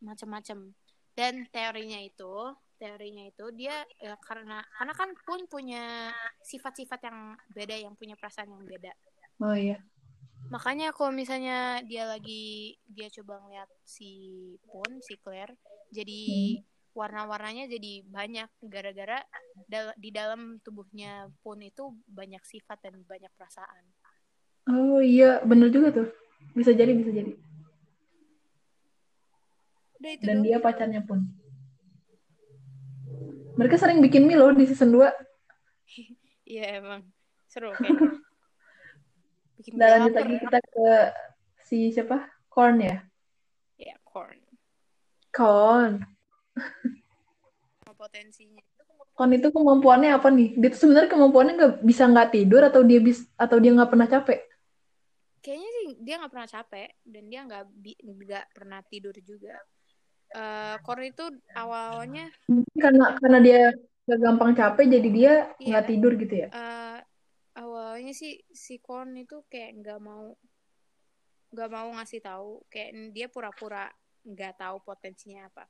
[0.00, 0.72] macam-macam.
[1.18, 6.14] Dan teorinya itu, teorinya itu dia ya, karena karena kan pun punya
[6.46, 7.18] sifat-sifat yang
[7.50, 8.92] beda, yang punya perasaan yang beda.
[9.42, 9.82] oh iya.
[10.48, 15.52] Makanya kalau misalnya dia lagi dia coba ngeliat si pun, si Claire,
[15.92, 16.22] jadi
[16.96, 19.22] warna-warnanya jadi banyak gara-gara
[19.70, 23.84] dal- di dalam tubuhnya pun itu banyak sifat dan banyak perasaan.
[24.68, 26.08] Oh iya, bener juga tuh.
[26.56, 27.32] Bisa jadi, bisa jadi.
[29.98, 30.46] Udah itu Dan doang.
[30.46, 31.26] dia pacarnya pun.
[33.58, 35.10] Mereka sering bikin mie loh di season 2.
[36.48, 37.04] Iya emang
[37.44, 38.08] seru kayaknya.
[39.60, 40.88] Bikin Dan lanjut lagi kita ke
[41.60, 42.24] si siapa?
[42.48, 43.04] Korn ya?
[43.76, 44.40] Ya, corn.
[45.28, 46.08] Korn.
[47.84, 48.64] Sama potensinya.
[49.12, 50.56] Korn itu kemampuannya apa nih?
[50.56, 54.08] Dia tuh sebenarnya kemampuannya nggak bisa nggak tidur atau dia bis atau dia nggak pernah
[54.08, 54.40] capek?
[55.38, 57.64] kayaknya sih dia nggak pernah capek dan dia nggak
[58.04, 59.54] nggak pernah tidur juga.
[60.28, 62.28] Eh Korn itu awalnya
[62.76, 63.60] Karena karena dia
[64.04, 65.66] nggak gampang capek, jadi dia Iya.
[65.72, 66.48] nggak tidur gitu ya?
[66.48, 66.98] eh
[67.56, 70.32] awalnya sih si Korn itu kayak nggak mau
[71.48, 72.60] nggak mau ngasih tahu.
[72.68, 73.88] Kayak dia pura-pura
[74.24, 75.64] nggak tahu potensinya apa.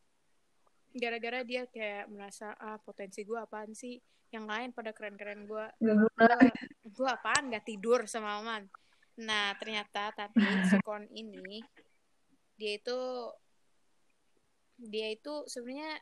[0.91, 3.95] Gara-gara dia kayak merasa ah potensi gue apaan sih?
[4.29, 5.67] Yang lain pada keren-keren gue
[6.85, 7.47] gue apaan?
[7.51, 8.67] Nggak tidur sama Aman.
[9.23, 11.63] Nah ternyata tapi si Korn ini
[12.55, 12.99] dia itu
[14.79, 15.99] dia itu sebenarnya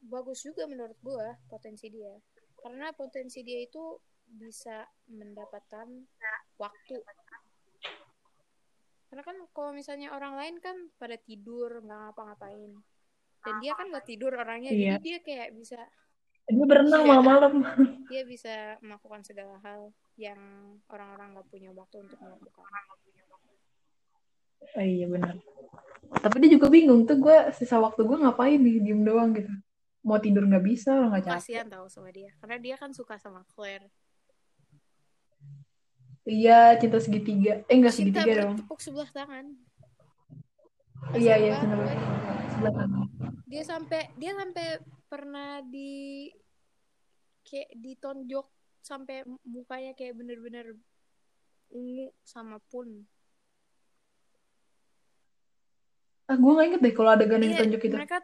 [0.00, 2.16] bagus juga menurut gue potensi dia.
[2.60, 5.88] Karena potensi dia itu bisa mendapatkan
[6.56, 6.96] waktu.
[9.10, 12.72] Karena kan kalau misalnya orang lain kan pada tidur nggak ngapa-ngapain.
[13.40, 14.96] Dan dia kan nggak tidur orangnya iya.
[14.96, 15.80] jadi dia kayak bisa
[16.50, 17.54] dia berenang malam-malam.
[18.10, 20.40] Dia bisa melakukan segala hal yang
[20.90, 22.66] orang-orang nggak punya waktu untuk melakukan
[24.60, 25.36] oh, iya benar
[26.10, 29.50] tapi dia juga bingung tuh gue sisa waktu gue ngapain di diem doang gitu
[30.02, 33.46] mau tidur nggak bisa nggak capek kasihan tau sama dia karena dia kan suka sama
[33.54, 33.86] Claire
[36.28, 37.64] Iya, cinta segitiga.
[37.64, 38.56] Eh enggak cinta segitiga dong.
[38.60, 39.56] Tepuk sebelah tangan.
[41.16, 41.90] Iya, iya, sebelah,
[42.52, 43.06] sebelah tangan.
[43.48, 44.66] Dia sampai dia sampai
[45.08, 46.28] pernah di
[47.42, 48.46] kayak ditonjok
[48.84, 50.76] sampai mukanya kayak bener-bener
[51.72, 53.08] ungu sama pun.
[56.30, 57.96] Ah, gue gak inget deh kalau ada yang iya, tonjok itu.
[57.98, 58.18] Mereka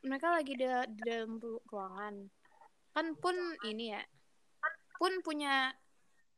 [0.00, 1.36] mereka lagi di, di dalam
[1.68, 2.14] ruangan.
[2.96, 3.36] Kan pun
[3.68, 4.00] ini ya.
[4.96, 5.76] Pun punya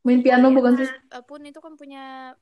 [0.03, 2.35] main piano ya, bukan sih uh, pun itu kan punya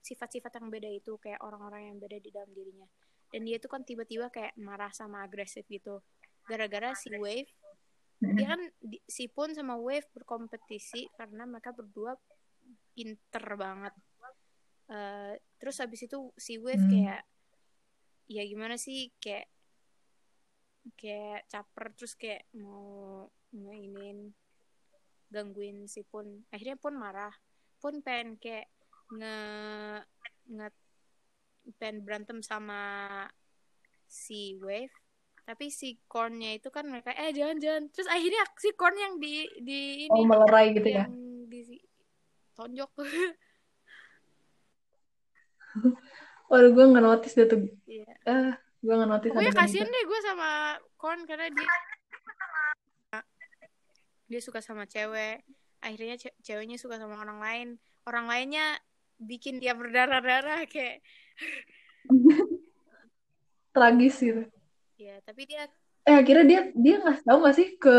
[0.00, 2.88] sifat-sifat yang beda itu kayak orang-orang yang beda di dalam dirinya
[3.28, 6.00] dan dia itu kan tiba-tiba kayak marah sama agresif gitu
[6.48, 7.52] gara-gara si Wave
[8.16, 8.60] dia kan
[9.04, 12.16] si pun sama Wave berkompetisi karena mereka berdua
[12.96, 13.92] pinter banget
[14.88, 16.92] uh, terus habis itu si Wave hmm.
[16.96, 17.22] kayak
[18.26, 19.46] ya gimana sih kayak
[20.94, 24.30] kayak caper terus kayak mau mainin
[25.30, 26.46] gangguin si pun.
[26.54, 27.34] Akhirnya pun marah.
[27.82, 28.70] Pun pengen kayak
[29.14, 29.36] nge
[30.50, 30.68] nge
[31.78, 32.82] pengen berantem sama
[34.06, 34.94] si wave
[35.46, 37.86] tapi si cornnya itu kan mereka eh jangan jangan.
[37.94, 41.06] Terus akhirnya si corn yang di di ini oh, melerai gitu ya?
[41.46, 41.62] di
[42.56, 42.90] tonjok
[46.46, 47.60] Oh, gue nggak notice deh tuh.
[47.86, 48.12] Iya.
[48.26, 48.50] Eh,
[48.82, 49.32] gue nggak notice.
[49.34, 51.68] Pokoknya kasian deh gue sama Korn karena dia
[54.26, 55.42] dia suka sama cewek.
[55.82, 57.68] Akhirnya ce ceweknya suka sama orang lain.
[58.06, 58.78] Orang lainnya
[59.18, 61.02] bikin dia berdarah-darah kayak
[63.74, 64.42] tragis gitu.
[64.96, 65.66] Ya tapi dia
[66.06, 67.96] eh akhirnya dia dia nggak tahu nggak sih ke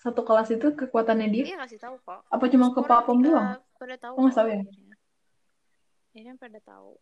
[0.00, 1.44] satu kelas itu kekuatannya dia?
[1.52, 2.24] Dia ngasih tahu kok.
[2.32, 3.60] Apa cuma ke papom doang?
[3.76, 4.60] pada tahu oh, tahu ya?
[6.16, 6.96] akhirnya pada tahu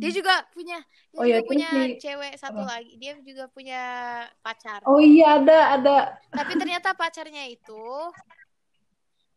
[0.00, 0.78] dia juga punya
[1.12, 1.80] dia oh, juga iya, punya si...
[2.00, 2.70] cewek satu apa?
[2.80, 2.92] lagi.
[2.96, 3.82] Dia juga punya
[4.40, 4.80] pacar.
[4.88, 5.96] Oh iya ada ada.
[6.32, 7.84] Tapi ternyata pacarnya itu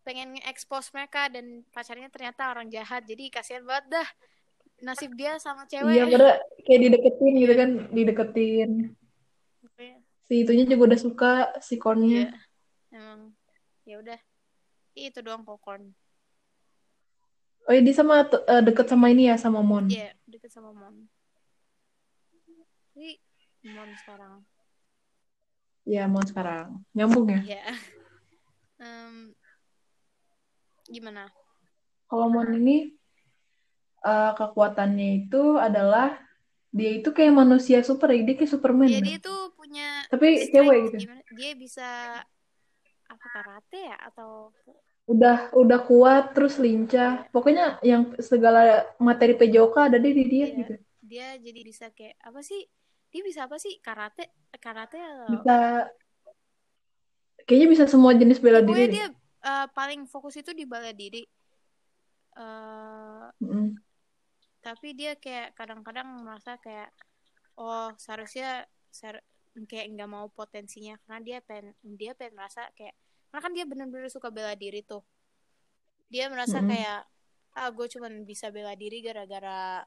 [0.08, 3.04] pengen expose mereka dan pacarnya ternyata orang jahat.
[3.04, 4.08] Jadi kasihan banget dah
[4.84, 5.92] nasib dia sama cewek.
[5.92, 8.72] Iya bener kayak dideketin gitu kan dideketin.
[9.74, 10.00] Okay.
[10.24, 12.96] si itunya juga udah suka si kornnya iya.
[12.96, 13.36] emang.
[13.84, 14.20] Ya udah.
[14.96, 15.92] Itu doang kok korn
[17.64, 19.88] Oh, iya, dia sama uh, deket sama ini ya sama Mon.
[19.88, 21.08] Iya, yeah, deket sama Mon.
[22.92, 23.12] Jadi
[23.72, 24.44] Mon sekarang.
[25.88, 26.84] Iya, Mon sekarang.
[26.92, 27.42] Nyambung ya?
[27.44, 27.64] Iya.
[27.74, 27.76] Yeah.
[28.84, 29.32] Um,
[30.92, 31.32] gimana?
[32.12, 32.92] Kalau Mon ini
[34.04, 36.20] uh, kekuatannya itu adalah
[36.74, 38.92] dia itu kayak manusia super, dia kayak Superman.
[38.92, 40.98] Iya, dia tuh punya Tapi cewek gitu.
[41.08, 41.22] Gimana?
[41.32, 41.90] Dia bisa
[43.08, 44.52] apa karate ya atau
[45.04, 47.28] udah udah kuat terus lincah.
[47.30, 50.58] Pokoknya yang segala materi PJOK ada di dia iya.
[50.60, 50.74] gitu.
[51.04, 52.64] dia jadi bisa kayak apa sih?
[53.12, 53.78] Dia bisa apa sih?
[53.84, 55.56] Karate karate atau bisa
[57.44, 59.08] kayaknya bisa semua jenis bela Pokoknya diri dia
[59.44, 61.24] uh, paling fokus itu di bela diri.
[62.34, 63.78] Uh, mm.
[64.66, 66.90] tapi dia kayak kadang-kadang merasa kayak
[67.62, 69.22] oh seharusnya ser
[69.68, 70.98] kayak nggak mau potensinya.
[71.04, 72.96] Karena dia pengen dia pengen merasa kayak
[73.34, 75.02] karena kan dia benar-benar suka bela diri tuh.
[76.06, 76.70] Dia merasa mm -hmm.
[76.70, 77.02] kayak
[77.58, 79.82] ah gue cuma bisa bela diri gara-gara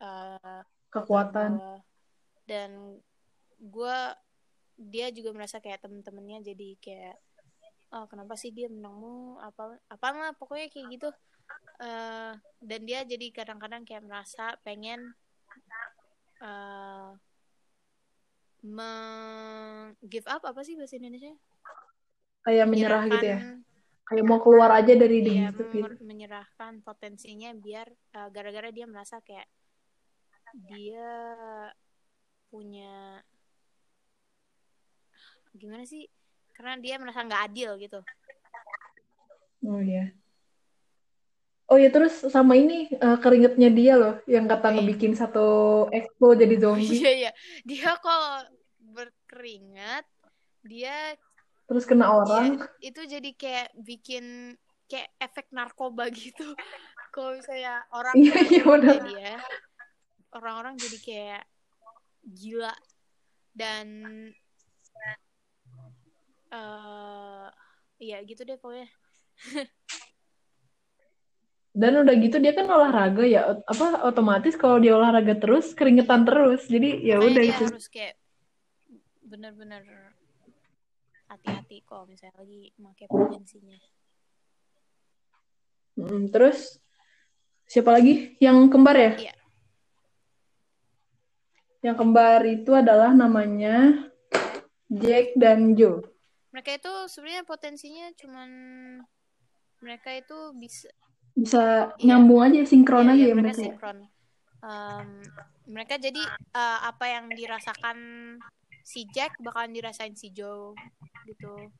[0.00, 1.60] uh, kekuatan.
[2.48, 2.96] dan
[3.60, 3.98] gue
[4.80, 7.16] dia juga merasa kayak temen-temennya jadi kayak
[7.92, 9.36] oh kenapa sih dia menangmu?
[9.44, 11.08] Apa apa lah pokoknya kayak gitu.
[11.84, 12.32] Uh,
[12.64, 15.12] dan dia jadi kadang-kadang kayak merasa pengen
[16.40, 17.12] uh,
[20.08, 21.36] give up apa sih bahasa Indonesia
[22.44, 23.38] kayak menyerah gitu ya
[24.10, 25.86] kayak mau keluar aja dari dia gitu.
[26.02, 27.86] menyerahkan potensinya biar
[28.18, 29.46] uh, gara-gara dia merasa kayak
[30.66, 31.06] dia
[32.50, 33.22] punya
[35.54, 36.10] gimana sih
[36.58, 38.02] karena dia merasa nggak adil gitu
[39.70, 40.10] oh iya
[41.70, 44.82] Oh ya terus sama ini uh, keringetnya dia loh yang kata Oke.
[44.82, 46.90] ngebikin satu expo jadi zombie.
[46.98, 47.30] Iya iya.
[47.62, 48.42] Dia kalau
[48.90, 50.02] berkeringat
[50.66, 51.14] dia
[51.70, 52.58] terus kena dia orang.
[52.82, 54.58] itu jadi kayak bikin
[54.90, 56.42] kayak efek narkoba gitu.
[57.14, 59.32] Kalau misalnya orang Iya, iya, dia,
[60.34, 61.42] orang-orang jadi kayak
[62.26, 62.74] gila
[63.54, 63.86] dan
[66.50, 67.46] eh
[68.02, 68.90] iya gitu deh pokoknya.
[71.70, 76.66] Dan udah gitu dia kan olahraga ya apa otomatis kalau dia olahraga terus keringetan terus.
[76.66, 77.64] Jadi ya udah itu.
[77.70, 78.18] harus kayak
[79.22, 79.86] bener-bener
[81.30, 83.78] hati-hati kalau misalnya lagi pakai potensinya.
[85.94, 86.82] Mm, terus
[87.64, 88.34] siapa lagi?
[88.42, 89.12] Yang kembar ya?
[89.16, 89.34] Iya.
[91.80, 94.04] Yang kembar itu adalah namanya
[94.90, 96.02] Jack dan Joe.
[96.50, 98.50] Mereka itu sebenarnya potensinya cuman
[99.80, 100.90] mereka itu bisa
[101.30, 102.10] Bisa Iya.
[102.10, 103.62] nyambung aja, sinkron Iya, aja iya, ya mereka mereka.
[103.62, 103.66] ya.
[103.70, 103.98] sinkron.
[104.60, 105.08] Em,
[105.64, 107.96] mereka jadi eh, apa yang dirasakan
[108.82, 110.74] si Jack bakalan dirasain si Joe
[111.24, 111.70] gitu.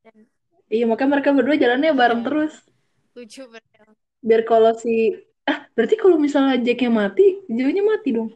[0.00, 0.26] Dan
[0.66, 2.26] Iya, makanya mereka berdua jalannya bareng Iya.
[2.26, 2.54] terus.
[3.10, 3.82] lucu mereka.
[4.22, 8.30] Biar kalau si ah, berarti kalau misalnya Jacknya mati, Joe-nya mati dong.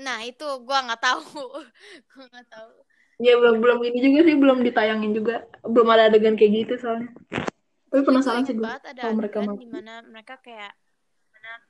[0.00, 1.20] Nah, itu gua nggak tahu.
[2.16, 2.72] gua nggak tahu.
[3.20, 5.44] Ya belum belum ini juga sih, belum ditayangin juga.
[5.60, 7.12] Belum ada adegan kayak gitu soalnya.
[7.92, 9.60] Tapi Tapi penasaran gue sih gue banget ada kalau mereka mati.
[9.60, 10.72] di mana mereka kayak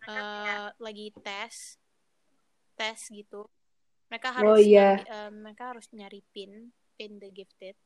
[0.06, 1.74] eh, lagi tes
[2.78, 3.50] tes gitu
[4.10, 4.88] mereka Oh, harus iya.
[4.98, 6.52] ngambi- eh, mereka harus nyari pin
[6.94, 7.78] pin the gifted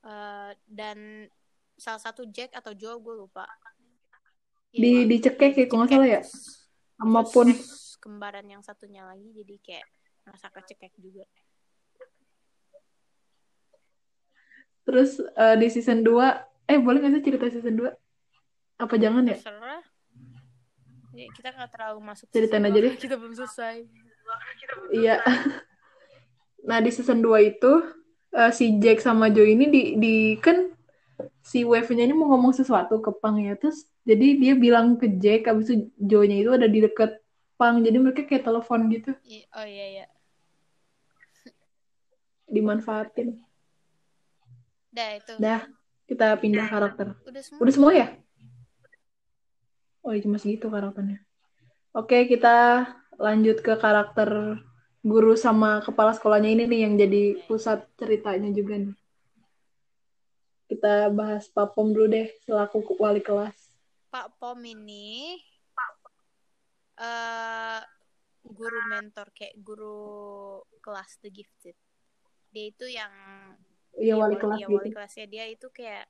[0.00, 1.26] Eh, dan
[1.74, 3.42] salah satu Jack atau Joe gue lupa
[4.68, 6.20] Di Iya, dicekek ya kalau nggak salah ya.
[6.20, 7.48] terus- Sama terus pun.
[7.98, 9.86] kembaran yang satunya lagi jadi kayak
[10.22, 11.26] merasa kecekek juga
[14.84, 16.30] Terus eh, di season 2,
[16.64, 17.90] eh boleh nggak sih cerita season 2?
[18.78, 19.34] Apa jangan ya?
[19.34, 19.82] terserah
[21.10, 22.94] Ya, kita nggak terlalu masuk Ceritain season aja deh.
[22.94, 23.88] kita belum selesai
[24.92, 25.20] Iya.
[26.66, 27.78] Nah, di season 2 itu
[28.34, 30.74] eh, si Jack sama Joe ini di di kan
[31.38, 33.54] si Wave-nya ini mau ngomong sesuatu ke Pang ya.
[33.54, 37.22] Terus jadi dia bilang ke Jack habis itu Joe-nya itu ada di deket
[37.54, 37.86] Pang.
[37.86, 40.06] Jadi mereka kayak telepon gitu, I- oh iya iya
[42.54, 43.38] dimanfaatin.
[44.90, 45.62] dah itu Dah,
[46.10, 47.14] kita pindah karakter.
[47.30, 48.06] udah semua Udah semua ya?
[50.02, 51.18] Oh, iya, cuma segitu karakternya.
[51.94, 54.60] Oke, kita lanjut ke karakter
[55.06, 58.94] guru sama kepala sekolahnya ini nih yang jadi pusat ceritanya juga nih.
[60.66, 63.54] Kita bahas Pak Pom dulu deh selaku wali kelas.
[64.10, 65.38] Pak Pom ini
[66.96, 67.80] eh
[68.46, 71.76] guru mentor kayak guru kelas The Gifted.
[72.50, 73.12] Dia itu yang
[73.96, 74.74] dia wali wali- kelas gitu.
[74.74, 76.06] wali kelasnya dia itu kayak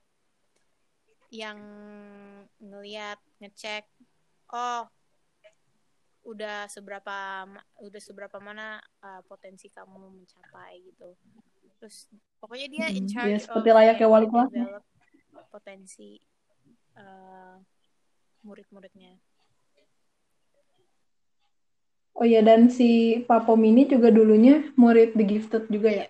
[1.27, 1.59] yang
[2.63, 3.83] ngeliat ngecek
[4.55, 4.87] oh
[6.27, 7.47] udah seberapa
[7.79, 11.15] udah seberapa mana uh, potensi kamu mencapai gitu.
[11.79, 12.11] Terus
[12.43, 14.65] pokoknya dia in Mm, charge ya, seperti layaknya wali kelas ya.
[15.49, 16.19] potensi
[16.99, 17.55] uh,
[18.43, 19.15] murid-muridnya.
[22.17, 26.05] Oh iya, dan si Pak Pom ini juga dulunya murid The Gifted juga ya?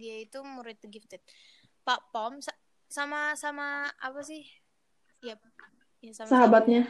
[0.00, 1.22] Dia itu murid The Gifted.
[1.84, 2.56] Pak Pom sa-
[2.88, 4.42] sama sama apa sih?
[5.20, 5.36] Ya,
[6.00, 6.88] ya sama Sahabatnya.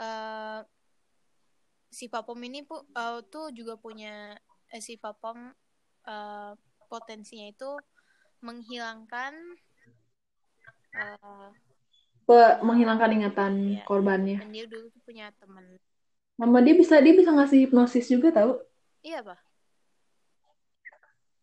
[0.00, 0.60] eh
[1.96, 4.36] si Pak Pom ini pu, eh, tuh juga punya
[4.74, 5.38] eh, si Pak Pom
[6.12, 6.52] eh,
[6.92, 7.70] potensinya itu
[8.44, 9.32] menghilangkan
[12.26, 13.84] Pe- menghilangkan ingatan Iya.
[13.86, 14.36] korbannya.
[14.42, 15.64] dan dia dulu tuh punya teman.
[16.36, 18.60] Nama dia bisa dia bisa ngasih hipnosis juga tahu?
[19.00, 19.38] Iya, Pak.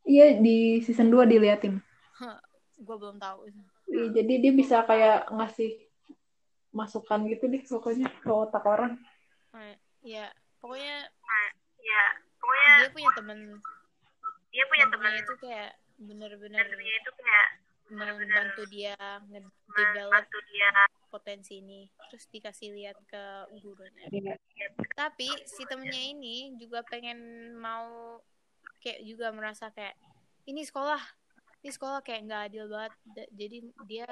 [0.03, 1.79] Iya, di season 2 diliatin.
[2.83, 3.47] Gue belum tahu.
[3.87, 5.71] Iya, jadi dia bisa kayak ngasih
[6.75, 8.99] masukan gitu deh pokoknya ke otak orang.
[9.55, 10.27] Eh, Ya,
[10.63, 10.97] pokoknya
[11.77, 12.03] ya
[12.39, 13.39] pokoknya dia punya teman.
[14.47, 17.47] dia punya temennya itu kayak bener-bener dia itu kayak
[17.91, 18.95] membantu dia
[19.27, 20.69] nge-develop bantu dia
[21.09, 23.23] potensi ini terus dikasih lihat ke
[23.59, 24.33] gurunya Iya.
[24.95, 27.19] tapi si temennya ini juga pengen
[27.53, 28.17] mau
[28.79, 29.93] kayak juga merasa kayak
[30.45, 30.99] ini sekolah
[31.59, 32.93] ini sekolah kayak nggak adil banget
[33.29, 34.09] jadi dia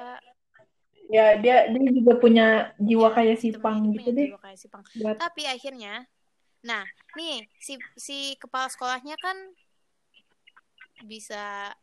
[1.10, 2.46] Ya, dia dia juga punya
[2.78, 4.26] jiwa ya, kayak si temennya Pang gitu deh.
[4.32, 4.82] jiwa kayak si Pang
[5.18, 6.06] tapi akhirnya
[6.62, 6.86] nah
[7.18, 9.36] nih si si kepala sekolahnya kan
[11.04, 11.74] bisa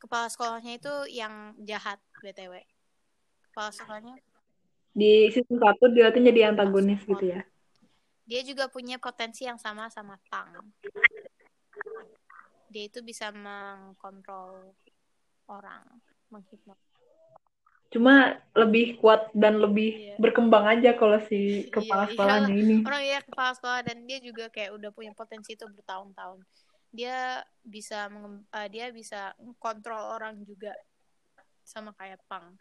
[0.00, 2.64] kepala sekolahnya itu yang jahat btw
[3.52, 4.16] kepala sekolahnya
[4.92, 7.40] di season 1 dia tuh jadi antagonis gitu ya.
[8.28, 10.52] dia juga punya potensi yang sama sama Tang.
[12.70, 14.72] Dia itu bisa mengkontrol
[15.50, 15.84] orang,
[16.32, 16.91] menghipnotis.
[17.92, 20.16] Cuma lebih kuat dan lebih Iya.
[20.16, 22.10] berkembang aja kalau si Iya, kepala iya.
[22.16, 22.76] sekolahnya ini.
[22.88, 26.40] orang ya kepala sekolah dan dia juga kayak udah punya potensi itu bertahun-tahun
[26.92, 28.08] dia bisa
[28.52, 30.72] eh, dia bisa kontrol orang juga
[31.64, 32.56] sama kayak Pang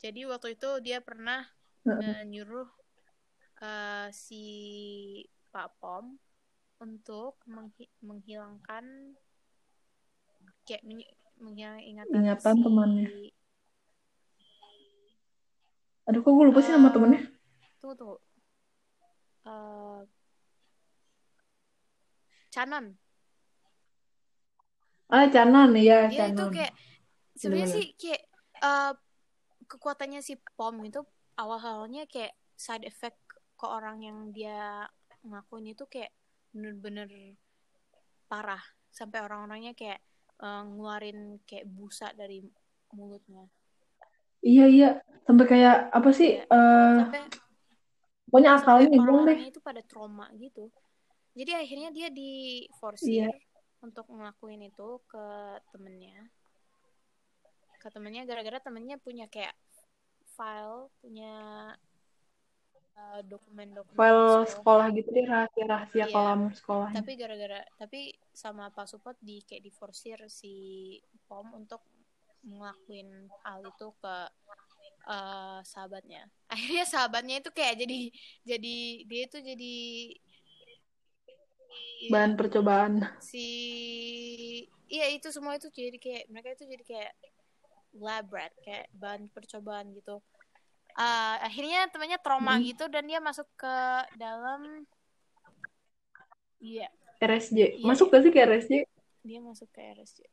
[0.00, 1.44] jadi waktu itu dia pernah
[1.84, 2.24] Heeh.
[2.24, 2.68] menyuruh
[3.60, 4.44] eh, si
[5.52, 6.16] Pak Pom
[6.80, 9.12] untuk menghi- menghilangkan
[10.64, 10.84] kayak
[11.36, 13.08] menghilangkan ingatan, Ingatan si temannya.
[16.10, 17.22] Aduh, kok gue lupa sih nama Eh, temennya?
[17.78, 18.16] tunggu tunggu.
[19.46, 20.00] Eh,
[22.50, 22.86] Canon.
[25.06, 26.50] Ah, Canon, iya, dia itu Canon.
[26.50, 26.72] kayak
[27.38, 28.22] sebenarnya sih kayak
[28.58, 28.92] eh,
[29.70, 30.98] kekuatannya si Pom itu
[31.38, 33.18] awal-awalnya kayak side effect
[33.54, 34.86] ke orang yang dia
[35.22, 36.10] ngakuin itu kayak
[36.50, 37.06] bener-bener
[38.26, 38.62] parah.
[38.90, 40.02] Sampai orang-orangnya kayak
[40.42, 42.42] eh, ngeluarin kayak busa dari
[42.90, 43.46] mulutnya
[44.40, 44.88] Iya, iya.
[45.24, 46.44] Sampai kayak, apa sih, Iya.
[46.48, 47.22] eh, sampai
[48.26, 49.38] pokoknya akalnya hilang deh.
[49.42, 50.70] itu pada trauma gitu
[51.34, 53.30] jadi akhirnya dia diforsir Iya.
[53.82, 55.26] untuk ngelakuin itu ke
[55.74, 56.30] temennya
[57.78, 59.50] ke temennya gara-gara temennya punya kayak
[60.30, 61.34] file punya
[62.94, 64.46] uh, dokumen-dokumen File sekolah.
[64.46, 66.14] sekolah gitu deh, rahasia-rahasia Iya.
[66.14, 66.96] kolam sekolahnya.
[67.02, 70.54] tapi gara-gara tapi sama Pak Supot di kayak diforsir si
[71.26, 71.82] Pom untuk
[72.44, 73.08] ngelakuin
[73.44, 74.14] hal itu ke
[75.08, 77.98] uh, sahabatnya akhirnya sahabatnya itu kayak jadi
[78.46, 78.76] jadi
[79.06, 79.74] dia itu jadi
[82.10, 83.06] Bahan percobaan.
[83.20, 83.46] si
[84.88, 87.12] iya itu semua itu jadi kayak mereka itu jadi kayak
[88.00, 90.18] lab rat kayak bahan percobaan gitu
[90.98, 92.66] Ah, akhirnya temannya trauma Hmm.
[92.66, 93.74] gitu dan dia masuk ke
[94.18, 94.82] dalam
[96.60, 96.88] iya
[97.20, 97.78] RSJ.
[97.78, 98.72] Iya, Masuk gak sih ke RSJ?
[99.22, 100.24] dia masuk ke RSJ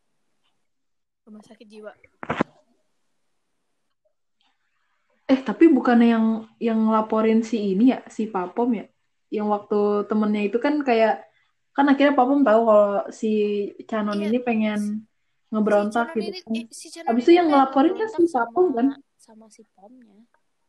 [1.28, 1.91] rumah sakit jiwa
[5.28, 6.25] Eh, tapi bukannya yang
[6.55, 8.88] yang laporin si ini ya, si Papom ya?
[9.28, 11.28] Yang waktu temennya itu kan kayak,
[11.75, 13.32] kan akhirnya Papom tahu kalau si
[13.84, 14.32] Canon Iya.
[14.32, 16.55] ini pengen si ngeberontak Canon gitu ini kan.
[16.55, 18.88] eh, si Canon Habis ini itu yang ngelaporin kan si Papom kan?
[19.19, 20.15] sama si Pomnya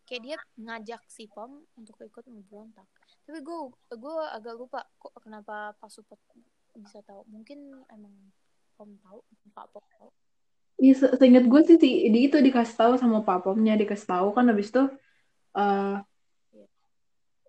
[0.08, 2.88] kayak dia ngajak si Pom untuk ikut ngeberontak
[3.28, 3.58] tapi gue
[3.92, 5.92] gue agak lupa kok kenapa Pak
[6.80, 8.10] bisa tahu mungkin emang
[8.74, 9.20] Pom tahu
[9.52, 10.08] Pak Pom tahu
[10.78, 14.44] Iya, se- seingat gue sih si, di itu dikasih tahu sama Papomnya, dikasih tahu kan
[14.50, 14.82] habis itu
[15.58, 15.94] eh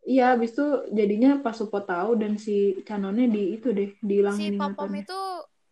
[0.09, 0.65] iya habis itu
[0.97, 2.51] jadinya pas Supot tahu dan si
[2.87, 5.03] Canonnya di itu deh si dihilangin Pak Pom ingatannya.
[5.03, 5.19] itu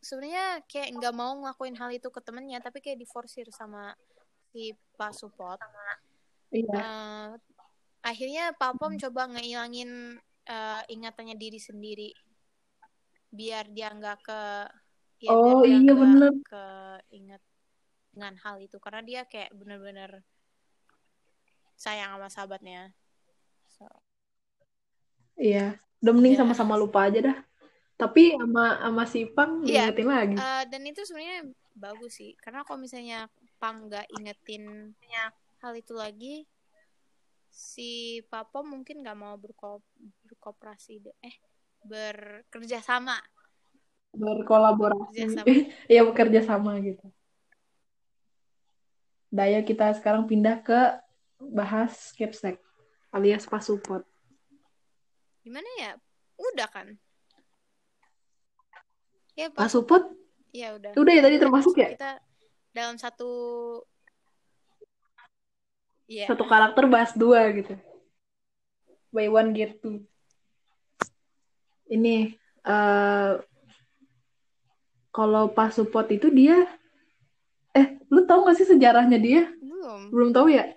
[0.08, 3.98] sebenarnya kayak nggak mau ngelakuin hal itu ke temennya tapi kayak diforsir sama
[4.54, 5.58] si Pak Supot
[6.54, 7.30] Iya, Eh,
[8.06, 9.90] akhirnya Pak Pom coba ngehilangin
[10.48, 12.10] eh, ingatannya diri sendiri
[13.34, 14.40] biar dia nggak ke
[15.26, 16.34] ya biar Oh, dia iya, nggak bener.
[16.50, 17.42] keinget
[18.14, 20.12] dengan hal itu karena dia kayak bener-bener
[21.78, 22.82] sayang sama sahabatnya
[23.68, 23.86] So,
[25.38, 25.78] iya.
[26.02, 26.42] Udah mending Iya.
[26.42, 27.38] sama-sama lupa aja dah.
[27.98, 29.90] Tapi sama sama si Pang Iya.
[29.90, 30.36] diingetin lagi.
[30.38, 31.40] eh, dan itu sebenarnya
[31.78, 33.30] bagus sih karena kalau misalnya
[33.62, 34.64] Pang nggak ingetin
[35.62, 36.46] hal itu lagi
[37.50, 39.82] si Pak Pom mungkin nggak mau berko
[40.30, 41.36] berkooperasi de- eh
[41.82, 43.18] bekerja sama
[44.16, 45.42] Berkolaborasi.
[45.92, 47.04] Iya, bekerja sama gitu.
[49.28, 50.80] Daya kita sekarang pindah ke
[51.38, 52.58] bahas Capsek
[53.14, 54.02] alias Pasupot.
[55.46, 55.92] gimana ya
[56.36, 56.88] udah kan
[59.32, 60.04] ya Pak Pasupot
[60.52, 61.96] ya udah udah ya tadi termasuk ya?
[61.96, 62.20] kita
[62.76, 63.32] dalam satu
[66.08, 67.76] ya Satu karakter bahas dua gitu.
[69.12, 70.04] Buy one get two.
[71.88, 72.36] Ini
[72.68, 73.32] eh
[75.18, 76.70] kalau Pasupot itu dia
[77.74, 79.50] eh lu tahu gak sih sejarahnya dia?
[79.58, 80.70] belum Belum tahu ya?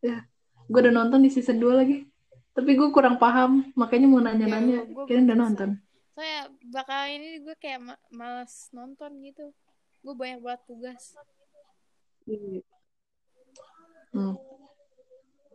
[0.00, 0.24] Ya,
[0.70, 2.08] gue udah nonton di season 2 lagi.
[2.56, 4.82] Tapi gue kurang paham, makanya mau nanya-nanya.
[4.82, 5.70] Ya, gua- gua Kirain udah nonton.
[6.18, 9.54] soalnya bakal ini gue kayak ma- males nonton gitu
[10.02, 11.14] gue banyak banget tugas
[12.26, 12.58] Hmm.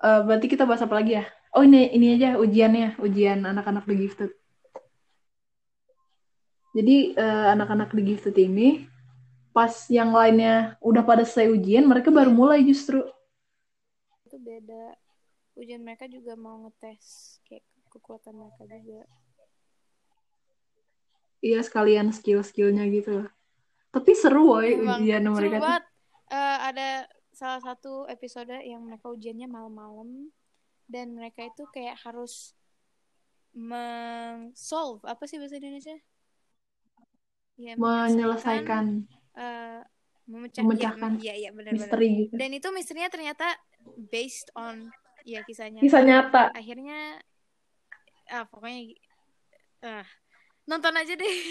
[0.04, 1.26] Eh, berarti kita bahas apa lagi ya?
[1.54, 4.32] Oh ini ini aja ujiannya, ujian anak-anak The Gifted.
[6.74, 8.90] Jadi eh, anak-anak The Gifted ini
[9.54, 13.06] pas yang lainnya udah pada selesai ujian, mereka baru mulai justru.
[14.26, 14.98] itu beda
[15.54, 17.62] ujian mereka juga mau ngetes kayak
[17.94, 19.06] kekuatan mereka juga
[21.44, 23.30] Iya sekalian skill-skillnya gitu loh.
[23.94, 25.66] Tapi seru woy Emang ujian seru mereka tuh.
[25.70, 25.86] banget
[26.34, 30.34] Eh, ada salah satu episode yang mereka ujiannya malam-malam
[30.90, 32.58] dan mereka itu kayak harus
[33.54, 35.94] meng-solve apa sih bahasa Indonesia
[37.58, 38.86] ya Menyelesaikan.
[39.38, 39.80] eh,
[40.30, 41.84] memecah Memecahkan ya, iya, iya benar-benar.
[41.84, 42.34] misteri gitu.
[42.40, 43.48] Dan itu misterinya ternyata
[44.14, 44.88] based on
[45.28, 45.82] ya kisahnya.
[45.84, 46.44] Kisah nyata.
[46.56, 47.20] Akhirnya
[48.32, 48.96] ah pokoknya
[49.84, 50.08] ah
[50.70, 51.34] nonton aja deh.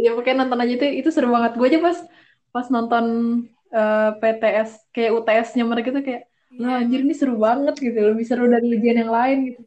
[0.00, 1.60] Ya pokoknya nonton aja itu itu seru banget.
[1.60, 1.98] Gue aja pas
[2.56, 3.04] pas nonton
[3.68, 8.50] eh, PTS kayak UTS-nya mereka tuh kayak Nah, anjir ini seru banget gitu, lebih seru
[8.50, 9.60] dari ujian yang lain gitu.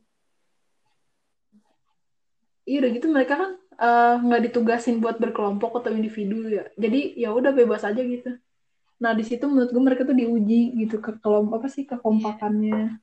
[2.68, 6.64] Iya udah gitu mereka kan eh, nggak ditugasin buat berkelompok atau individu ya.
[6.78, 8.38] Jadi ya udah bebas aja gitu.
[9.02, 13.00] Nah di situ menurut gue mereka tuh diuji gitu ke kelompok apa sih kekompakannya.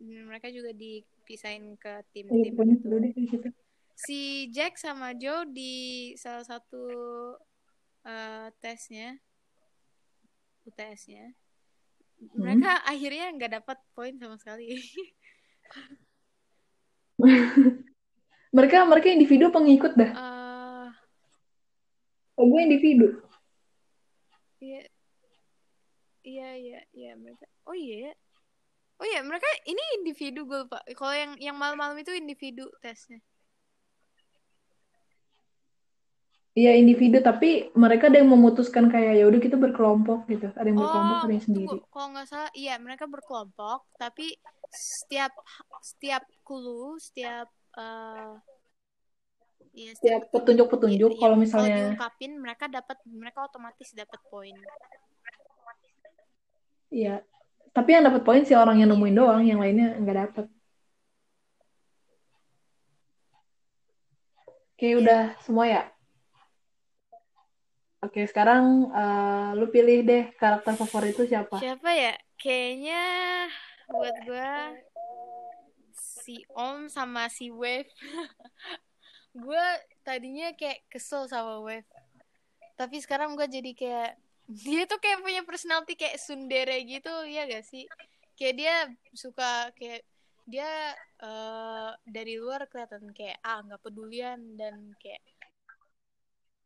[0.00, 3.48] Dan mereka juga dipisahin ke tim-tim pokoknya gitu.
[4.00, 6.84] Si Jack sama Joe di salah satu
[8.04, 9.20] eh, tesnya,
[10.64, 11.36] UTS-nya,
[12.36, 14.76] mereka akhirnya nggak dapat poin sama sekali.
[18.50, 20.10] Mereka mereka individu pengikut dah.
[20.10, 20.40] Eh,
[22.40, 23.20] Oh, gue individu.
[24.64, 24.80] iya,
[26.24, 27.44] iya, iya, iya mereka.
[27.68, 28.12] Oh iya, ya.
[28.96, 30.80] oh iya mereka ini individu gue lupa.
[30.96, 33.20] Kalau yang yang malam-malam itu individu tesnya.
[36.56, 40.48] Iya individu tapi mereka ada yang memutuskan kayak ya udah kita berkelompok gitu.
[40.56, 41.76] Ada yang berkelompok, Oh, ada yang sendiri.
[41.92, 44.32] Kalau nggak salah, iya mereka berkelompok, tapi
[44.72, 45.30] setiap
[45.84, 48.32] setiap clue, setiap eh
[49.70, 54.56] iya, Setiap petunjuk-petunjuk, iya, kalau iya, misalnya- diungkapin, mereka dapat, mereka otomatis dapat poin.
[56.90, 57.22] Iya.
[57.70, 60.46] Tapi yang dapat poin si orang yang nemuin doang, yang lainnya nggak dapat.
[64.74, 64.98] Oke, Iya.
[64.98, 65.82] udah semua ya?
[68.00, 71.60] Oke, sekarang eh, lu pilih deh karakter favorit itu siapa?
[71.60, 72.16] Siapa ya?
[72.40, 73.02] Kayaknya
[73.86, 74.50] buat gue
[76.30, 77.90] si Om sama si Wave.
[79.34, 79.64] gue
[80.02, 81.86] tadinya kayak kesel sama Wave.
[82.78, 84.10] Tapi sekarang gue jadi kayak
[84.66, 87.90] dia tuh kayak punya personality kayak sundere gitu, ya gak sih?
[88.38, 88.74] Kayak dia
[89.12, 90.06] suka kayak
[90.46, 95.22] dia eh, dari luar kelihatan kayak ah nggak pedulian dan kayak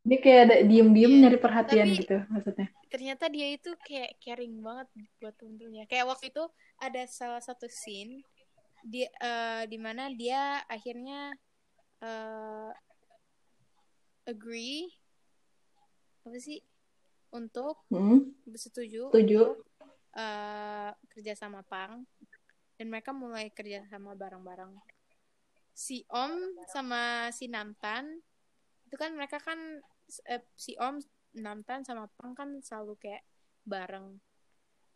[0.05, 2.67] Dia kayak ada diem-diem Iya, nyari perhatian tapi- gitu maksudnya.
[2.93, 4.87] ternyata dia itu kayak caring banget
[5.19, 5.85] buat temen-temennya.
[5.85, 6.45] Kayak waktu itu
[6.77, 8.21] ada salah satu scene
[8.85, 11.33] dia eh, di mana dia akhirnya
[12.05, 12.71] eh,
[14.29, 14.93] agree
[16.25, 16.61] apa sih
[17.33, 19.41] untuk Hmm, bersetuju setuju.
[19.57, 19.65] untuk
[20.17, 22.05] eh, kerja sama Pang
[22.77, 24.73] dan mereka mulai kerja sama bareng-bareng.
[25.75, 26.33] Si Om
[26.71, 28.21] sama si Namtan
[28.85, 29.57] itu kan mereka kan
[30.29, 31.01] eh, si Om
[31.41, 33.25] Namtan sama Pang kan selalu kayak
[33.65, 34.21] bareng.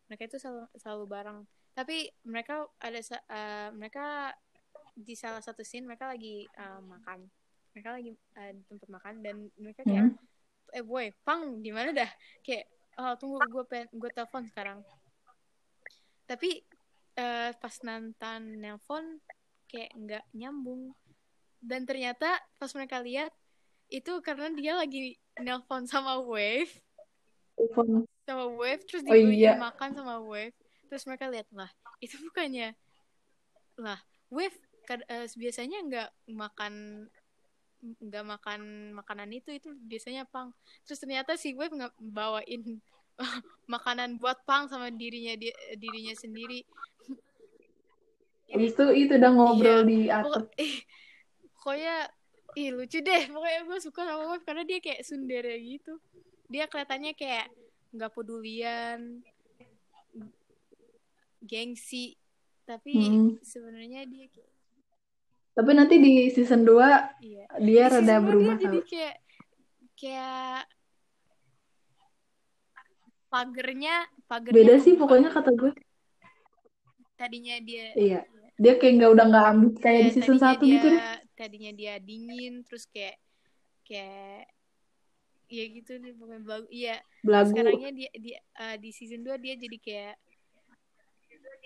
[0.08, 1.38] Mereka itu selalu, selalu bareng.
[1.70, 4.34] Tapi mereka ada eh, mereka
[4.92, 7.24] di salah satu scene mereka lagi eh, makan.
[7.72, 10.76] Mereka lagi eh, di tempat makan dan mereka kayak Hmm.
[10.76, 12.10] eh boy, Pang di mana dah?
[12.42, 14.78] Kayak oh tunggu gue pengen gue telepon sekarang.
[16.26, 16.62] Tapi
[17.16, 19.18] eh, pas Nantan nelpon
[19.66, 20.94] kayak nggak nyambung.
[21.60, 23.30] Dan ternyata pas mereka lihat
[23.90, 26.70] itu karena dia lagi nelpon sama Wave,
[27.58, 28.06] Telepon.
[28.22, 29.58] sama Wave terus Oh, dibeliin iya.
[29.58, 30.54] makan sama Wave.
[30.90, 31.70] Terus mereka lihat lah,
[32.02, 32.74] itu bukannya
[33.78, 37.06] lah Wave kad- eh, biasanya nggak makan
[37.80, 38.60] nggak makan
[38.92, 40.52] makanan itu itu biasanya pang
[40.84, 42.76] terus ternyata si Wave nggak bawain
[43.74, 46.60] makanan buat pang sama dirinya dia dirinya sendiri
[48.50, 49.88] itu itu udah ngobrol Iya.
[49.88, 50.44] di atap.
[50.60, 50.84] eh,
[51.56, 51.96] pokoknya
[52.58, 55.96] ih lucu deh pokoknya gue suka sama Wave karena dia kayak sundere gitu
[56.50, 57.46] dia kelihatannya kayak
[57.96, 59.22] nggak pedulian
[61.40, 62.14] gengsi
[62.62, 63.34] tapi Hmm.
[63.40, 64.48] sebenarnya dia kayak
[65.50, 69.16] Tapi nanti di season 2 iya dia Di rada dua berubah dia jadi kayak
[69.94, 70.60] kayak
[73.28, 73.94] pagernya
[74.26, 75.72] pagernya Beda sih pokoknya kata gue.
[77.14, 78.20] tadinya dia Iya.
[78.56, 81.00] Dia kayak nggak udah nggak ambis kayak ya, di season tadinya 1 dia gitu deh.
[81.34, 83.16] tadinya dia dingin terus kayak
[83.82, 84.44] kayak
[85.48, 87.50] ya gitu deh pokoknya belagu iya Belagu.
[87.50, 90.14] sekarangnya dia dia eh, di season 2 dia jadi kayak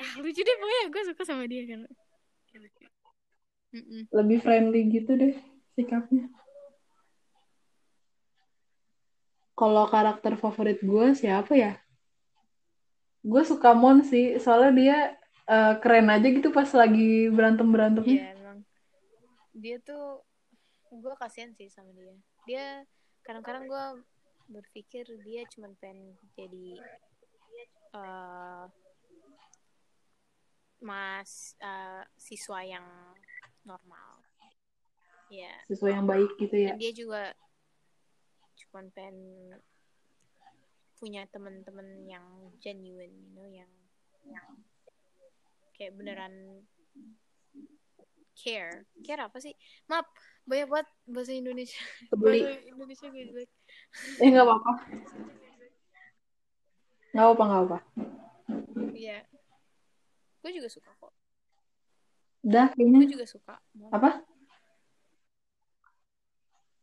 [0.03, 1.81] ah, lucu deh pokoknya gue suka sama dia kan
[3.75, 4.07] Mm-mm.
[4.15, 5.35] Lebih friendly gitu deh
[5.75, 6.31] sikapnya.
[9.59, 11.83] Kalau karakter favorit gue siapa ya?
[13.27, 14.99] Gue suka Mon sih, soalnya dia
[15.51, 18.15] eh, keren aja gitu pas lagi berantem-berantemnya.
[18.15, 18.59] Iya emang
[19.55, 20.23] dia tuh
[20.95, 22.15] gue kasihan sih sama dia
[22.47, 22.65] dia
[23.27, 23.85] kadang-kadang gue
[24.51, 26.79] berpikir dia cuma pengen jadi
[27.95, 28.65] eh,
[30.81, 32.87] mas eh, siswa yang
[33.63, 34.23] normal
[35.29, 36.75] ya Sesuai yang baik gitu ya.
[36.75, 37.23] dan dia juga
[38.55, 39.19] cuma pengen
[40.95, 42.25] punya teman-teman yang
[42.59, 43.71] genuine you know yang
[45.75, 46.63] kayak beneran
[48.35, 49.55] care care apa sih
[49.87, 50.07] maaf
[50.45, 52.41] banyak banget bahasa Indonesia Peduli.
[52.45, 53.51] bahasa Indonesia gue jelek
[54.19, 54.73] Eh nggak apa-apa.
[57.15, 57.79] Nggak apa nggak apa.
[58.93, 59.19] iya
[60.45, 61.13] gue juga suka kok
[62.45, 63.57] gue kayaknya juga suka
[63.89, 64.21] apa?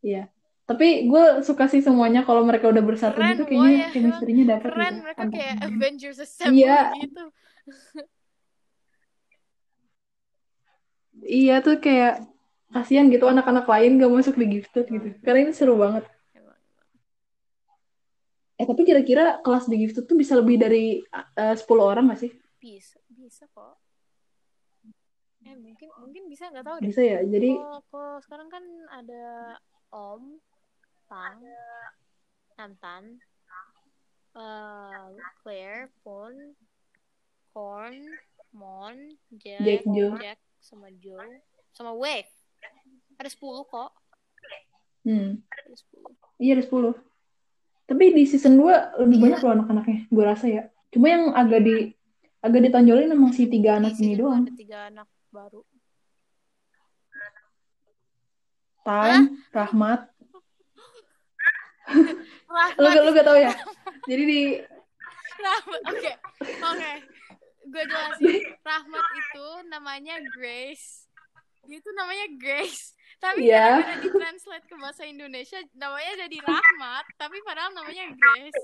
[0.02, 0.34] Iya.
[0.66, 4.70] Tapi gue suka sih semuanya kalau mereka udah bersatu Keren, gitu kayaknya woy, chemistry-nya dapet
[4.74, 5.04] keren gitu.
[5.06, 6.80] mereka kayak Avengers Assemble Iya.
[7.06, 7.24] gitu
[11.22, 12.26] Iya tuh kayak
[12.74, 15.08] kasihan gitu anak-anak lain gak masuk di gifted gitu.
[15.22, 16.08] Karena ini seru banget.
[18.58, 21.02] Eh tapi kira-kira kelas di gifted tuh bisa lebih dari
[21.38, 22.32] eh, 10 orang gak sih?
[22.62, 23.78] bisa bisa kok
[25.42, 27.20] eh mungkin mungkin bisa nggak tahu deh Bisa ya.
[27.26, 28.64] Jadi kalau kalau sekarang kan
[28.94, 29.58] ada
[29.90, 30.38] Om
[31.10, 31.42] Tang
[32.54, 33.04] Tantan
[34.38, 35.10] eh
[35.42, 36.54] Claire Pon
[37.52, 37.98] Corn
[38.54, 41.42] Mon Jack, Jack, sama Joe
[41.74, 42.30] sama Wave
[43.18, 43.92] ada 10 kok
[45.10, 46.98] hmm, ada 10 iya ada 10.
[47.86, 50.10] Tapi di season 2 lebih banyak loh anak-anaknya.
[50.10, 50.64] Gue rasa ya.
[50.90, 51.94] Cuma yang agak di
[52.42, 54.44] agak ditonjolin emang si tiga anak ini doang.
[54.44, 55.62] ada tiga anak baru
[58.82, 60.10] Tan, Rahmat.
[61.92, 62.02] Lu,
[62.50, 63.54] Rahmat gak- lu gak tau ya?
[64.04, 64.42] Jadi di
[65.38, 66.12] Rahmat oke
[66.62, 66.92] oke
[67.64, 71.06] gue jelasin Rahmat itu namanya Grace
[71.62, 73.80] dia itu namanya Grace tapi Iya.
[73.80, 78.62] gara-gara ditranslate ke bahasa Indonesia namanya jadi Rahmat tapi padahal namanya Grace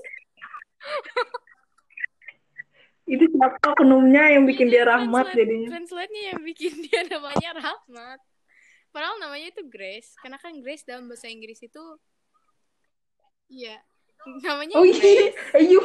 [3.08, 5.68] itu siapa oknumnya yang bikin dia Rahmat translate- jadinya.
[5.70, 8.20] translate-nya yang bikin dia namanya Rahmat
[8.88, 11.84] padahal namanya itu Grace karena kan Grace dalam bahasa Inggris itu
[13.48, 13.80] iya
[14.42, 15.80] namanya Oh iya, Grace eh, iya.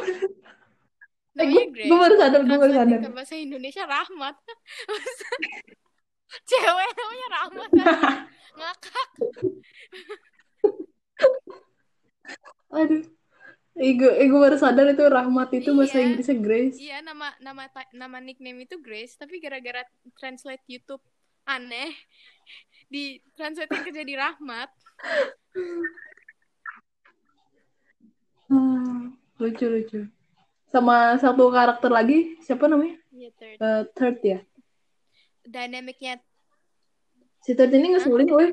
[1.34, 2.98] Namanya Grace gue baru sadar, gue baru sadar.
[3.10, 4.36] bahasa Indonesia Rahmat
[6.48, 7.70] cewek namanya Rahmat
[8.58, 9.08] ngakak
[12.70, 13.02] Aduh.
[13.74, 16.06] Eh, gue baru sadar itu Rahmat itu bahasa Iya.
[16.06, 16.78] Inggrisnya Grace.
[16.78, 19.82] iya nama nama nama nickname itu Grace tapi gara-gara
[20.14, 21.02] translate YouTube
[21.42, 21.90] aneh
[22.86, 24.70] di translate ke jadi Rahmat
[28.44, 30.00] Hmm, lucu, lucu.
[30.68, 32.94] Sama satu karakter lagi, siapa namanya?
[33.08, 34.38] Iya third Eh, third ya.
[35.44, 36.20] dynamicnya
[37.40, 38.50] Si third ini ngeselin, weh.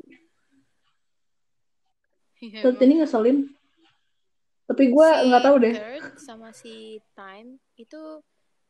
[2.41, 3.37] Iya, Third ini ngeselin.
[4.71, 5.73] Tapi gue Si nggak tahu deh.
[6.15, 6.75] Sama si
[7.11, 7.99] Time itu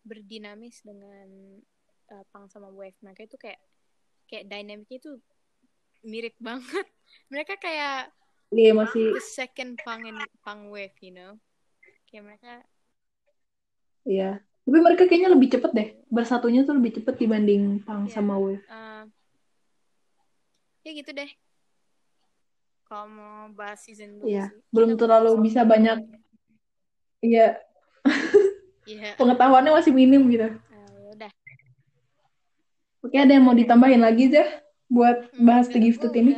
[0.02, 1.30] berdinamis dengan
[2.10, 2.98] uh, Pang sama Wave.
[3.06, 3.62] Mereka itu kayak
[4.26, 5.12] kayak dynamicnya itu
[6.02, 6.90] mirip banget.
[7.30, 8.10] Mereka kayak
[8.52, 11.40] Iya, masih, the second Pang and Pang Wave, you know.
[12.10, 12.54] Kayak mereka
[14.04, 14.44] iya.
[14.68, 15.90] Tapi mereka kayaknya lebih cepet deh.
[16.12, 18.14] Bersatunya tuh lebih cepet dibanding Pang Iya.
[18.18, 18.60] sama Wave.
[18.68, 19.08] uh,
[20.82, 21.30] ya gitu deh.
[22.92, 24.60] Kalau mau bahas season 2 Iya, sih.
[24.68, 25.98] belum Kita terlalu bahas- bisa banyak.
[27.24, 27.48] Iya,
[28.84, 29.12] Iya.
[29.20, 30.52] pengetahuannya masih minim gitu.
[30.68, 31.32] Uh, udah.
[33.00, 34.44] Oke, ada yang mau ditambahin lagi deh
[34.86, 36.36] buat bahas The Gifted ini?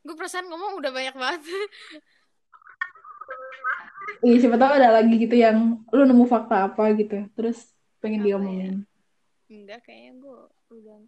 [0.00, 1.42] Gue perasaan ngomong udah banyak banget.
[4.20, 8.24] Iya, siapa tahu ada lagi gitu yang lu nemu fakta apa gitu, terus pengen Apa
[8.24, 8.28] ya?
[8.30, 8.74] diomongin.
[9.48, 10.38] Enggak, kayaknya gue
[10.70, 10.98] udah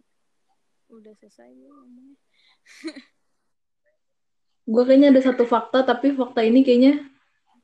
[0.89, 2.17] udah selesai gue ngomongnya.
[4.63, 7.03] Gue kayaknya ada satu fakta, tapi fakta ini kayaknya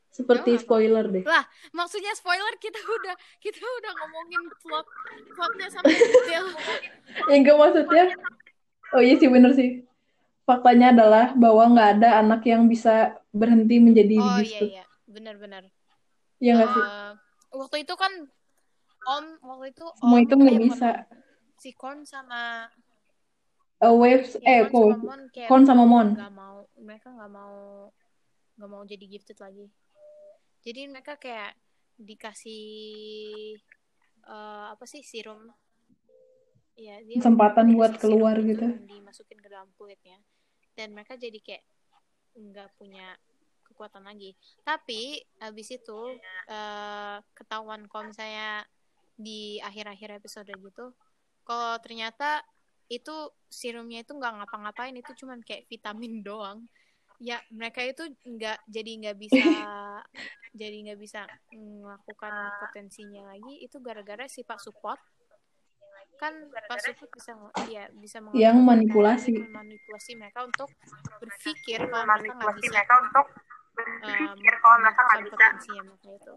[0.09, 0.65] seperti Emang apa?
[0.65, 1.23] spoiler deh.
[1.23, 4.87] Lah, maksudnya spoiler kita udah kita udah ngomongin plot
[5.31, 6.45] plotnya sampai detail.
[7.31, 8.03] Yang gak maksudnya,
[8.97, 9.69] oh iya sih bener sih.
[10.43, 14.69] Faktanya adalah bahwa nggak ada anak yang bisa berhenti menjadi Oh iya gifted.
[14.73, 15.63] iya, benar-benar.
[16.41, 16.83] Iya nggak sih?
[16.83, 17.11] Eh,
[17.53, 18.11] waktu itu kan
[18.99, 20.89] Om waktu itu Semua Om itu nggak bisa.
[21.61, 22.65] Si Korn sama
[23.79, 26.07] Uh, waves, ya, eh, kok sama Mon kayak sama Mon.
[26.11, 27.87] nggak mau mereka nggak mau
[28.59, 29.71] nggak mau jadi gifted lagi.
[30.59, 31.55] Jadi mereka kayak
[31.99, 33.59] dikasih
[34.23, 35.51] eh, apa sih serum
[36.79, 38.63] ya dia Kesempatan buat keluar gitu.
[38.87, 40.15] dimasukin ke dalam kulitnya
[40.79, 41.63] dan mereka jadi kayak
[42.39, 43.19] nggak punya
[43.67, 45.99] kekuatan lagi tapi habis itu
[46.47, 48.63] eh, ketahuan kalau misalnya
[49.19, 50.95] di akhir-akhir episode gitu
[51.43, 52.39] kalau ternyata
[52.89, 53.15] itu
[53.47, 56.65] serumnya itu nggak ngapa-ngapain itu cuman kayak vitamin doang.
[57.19, 59.45] Ya mereka itu nggak jadi nggak bisa
[60.59, 62.31] jadi nggak bisa melakukan
[62.65, 63.61] potensinya lagi.
[63.63, 64.99] Itu gara-gara si Pak Support
[66.19, 67.31] kan Pak Support bisa
[67.71, 69.31] ya bisa Yang manipulasi.
[69.31, 70.69] mereka, memanipulasi mereka untuk
[71.23, 73.25] berpikir kalau mereka nggak manipulasi bisa mereka untuk
[73.71, 76.33] berpikir kalau mereka nggak bisa potensinya mereka itu.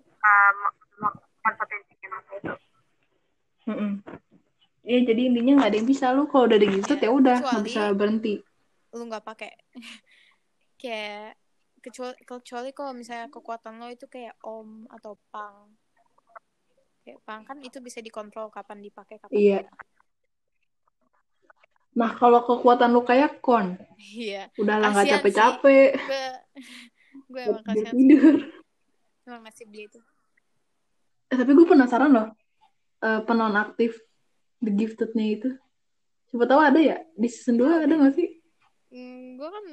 [1.02, 2.54] memaksimalkan potensinya mereka itu.
[3.62, 3.92] Mm-mm.
[4.82, 7.36] Iya jadi intinya nggak ada yang bisa lu kalau udah di gitu Iya, ya udah
[7.38, 8.34] nggak bisa berhenti.
[8.92, 9.50] lu nggak pakai
[10.82, 11.38] kayak
[11.82, 15.70] kecuali kecuali kalau misalnya kekuatan lo itu kayak om atau pang
[17.02, 19.58] kayak pang kan itu bisa dikontrol kapan dipakai kapan Iya.
[19.66, 19.78] enggak.
[21.92, 26.24] Nah kalau kekuatan lu kayak kon, iya udah lah nggak capek-capek, gue
[27.28, 28.34] gue emang tidur kasihan tidur.
[29.28, 30.00] emang ngasih beli itu
[31.32, 32.26] Eh, tapi gue penasaran loh,
[33.00, 33.96] eh, penonaktif
[34.62, 35.50] The Gifted-nya itu.
[36.30, 38.28] Siapa tahu ada ya di season 2 ada nggak sih?
[38.88, 39.64] Hmm, gue kan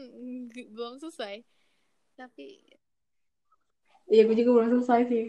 [0.74, 1.44] belum selesai
[2.20, 2.60] tapi
[4.10, 5.26] Iya gue juga belum selesai sih.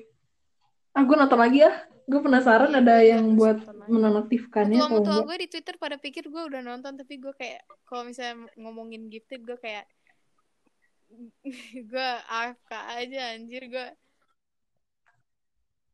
[0.96, 1.72] Ah gue nonton lagi ya.
[2.08, 5.22] Gue penasaran Iya, ada yang buat menonaktifkannya kalau enggak.
[5.28, 9.46] gue di Twitter pada pikir gue udah nonton tapi gue kayak kalau misalnya ngomongin gifted
[9.46, 9.86] gue kayak
[11.90, 13.86] gue AFK aja anjir gue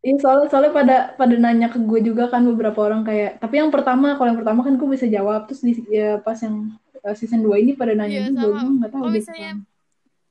[0.07, 3.75] Iya soalnya soalnya pada pada nanya ke gue juga kan beberapa orang kayak tapi yang
[3.75, 5.51] pertama kalau yang pertama kan gue bisa jawab.
[5.51, 8.39] Terus di ya, pas yang uh, season 2 ini pada nanya sama.
[8.39, 9.53] gue nggak tahu misalnya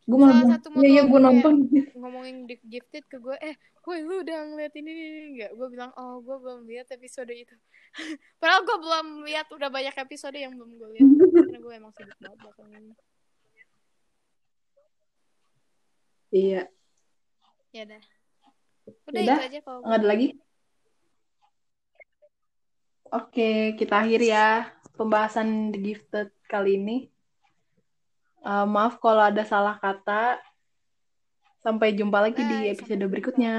[0.05, 1.53] gue malah bilang iya iya gue nonton.
[1.97, 3.57] ngomongin di gifted ke gue eh
[3.89, 5.51] woi lu udah ngeliat ini ini, ini nggak?
[5.59, 7.55] Gue bilang oh gue belum lihat episode itu.
[8.39, 11.09] Padahal gue belum lihat udah banyak episode yang belum gue lihat.
[11.35, 12.95] Karena gue emang sibuk banget belakangan ini.
[16.31, 16.63] Iya.
[17.75, 18.14] Ya dah
[18.85, 20.27] udah Yaudah, itu aja kalau nggak ada lagi?
[23.13, 26.97] Oke kita akhiri ya pembahasan The Gifted kali ini.
[28.45, 30.37] Uh, maaf kalau ada salah kata.
[31.65, 33.09] Sampai jumpa lagi di Bye, episode sampai jumpa.
[33.09, 33.53] berikutnya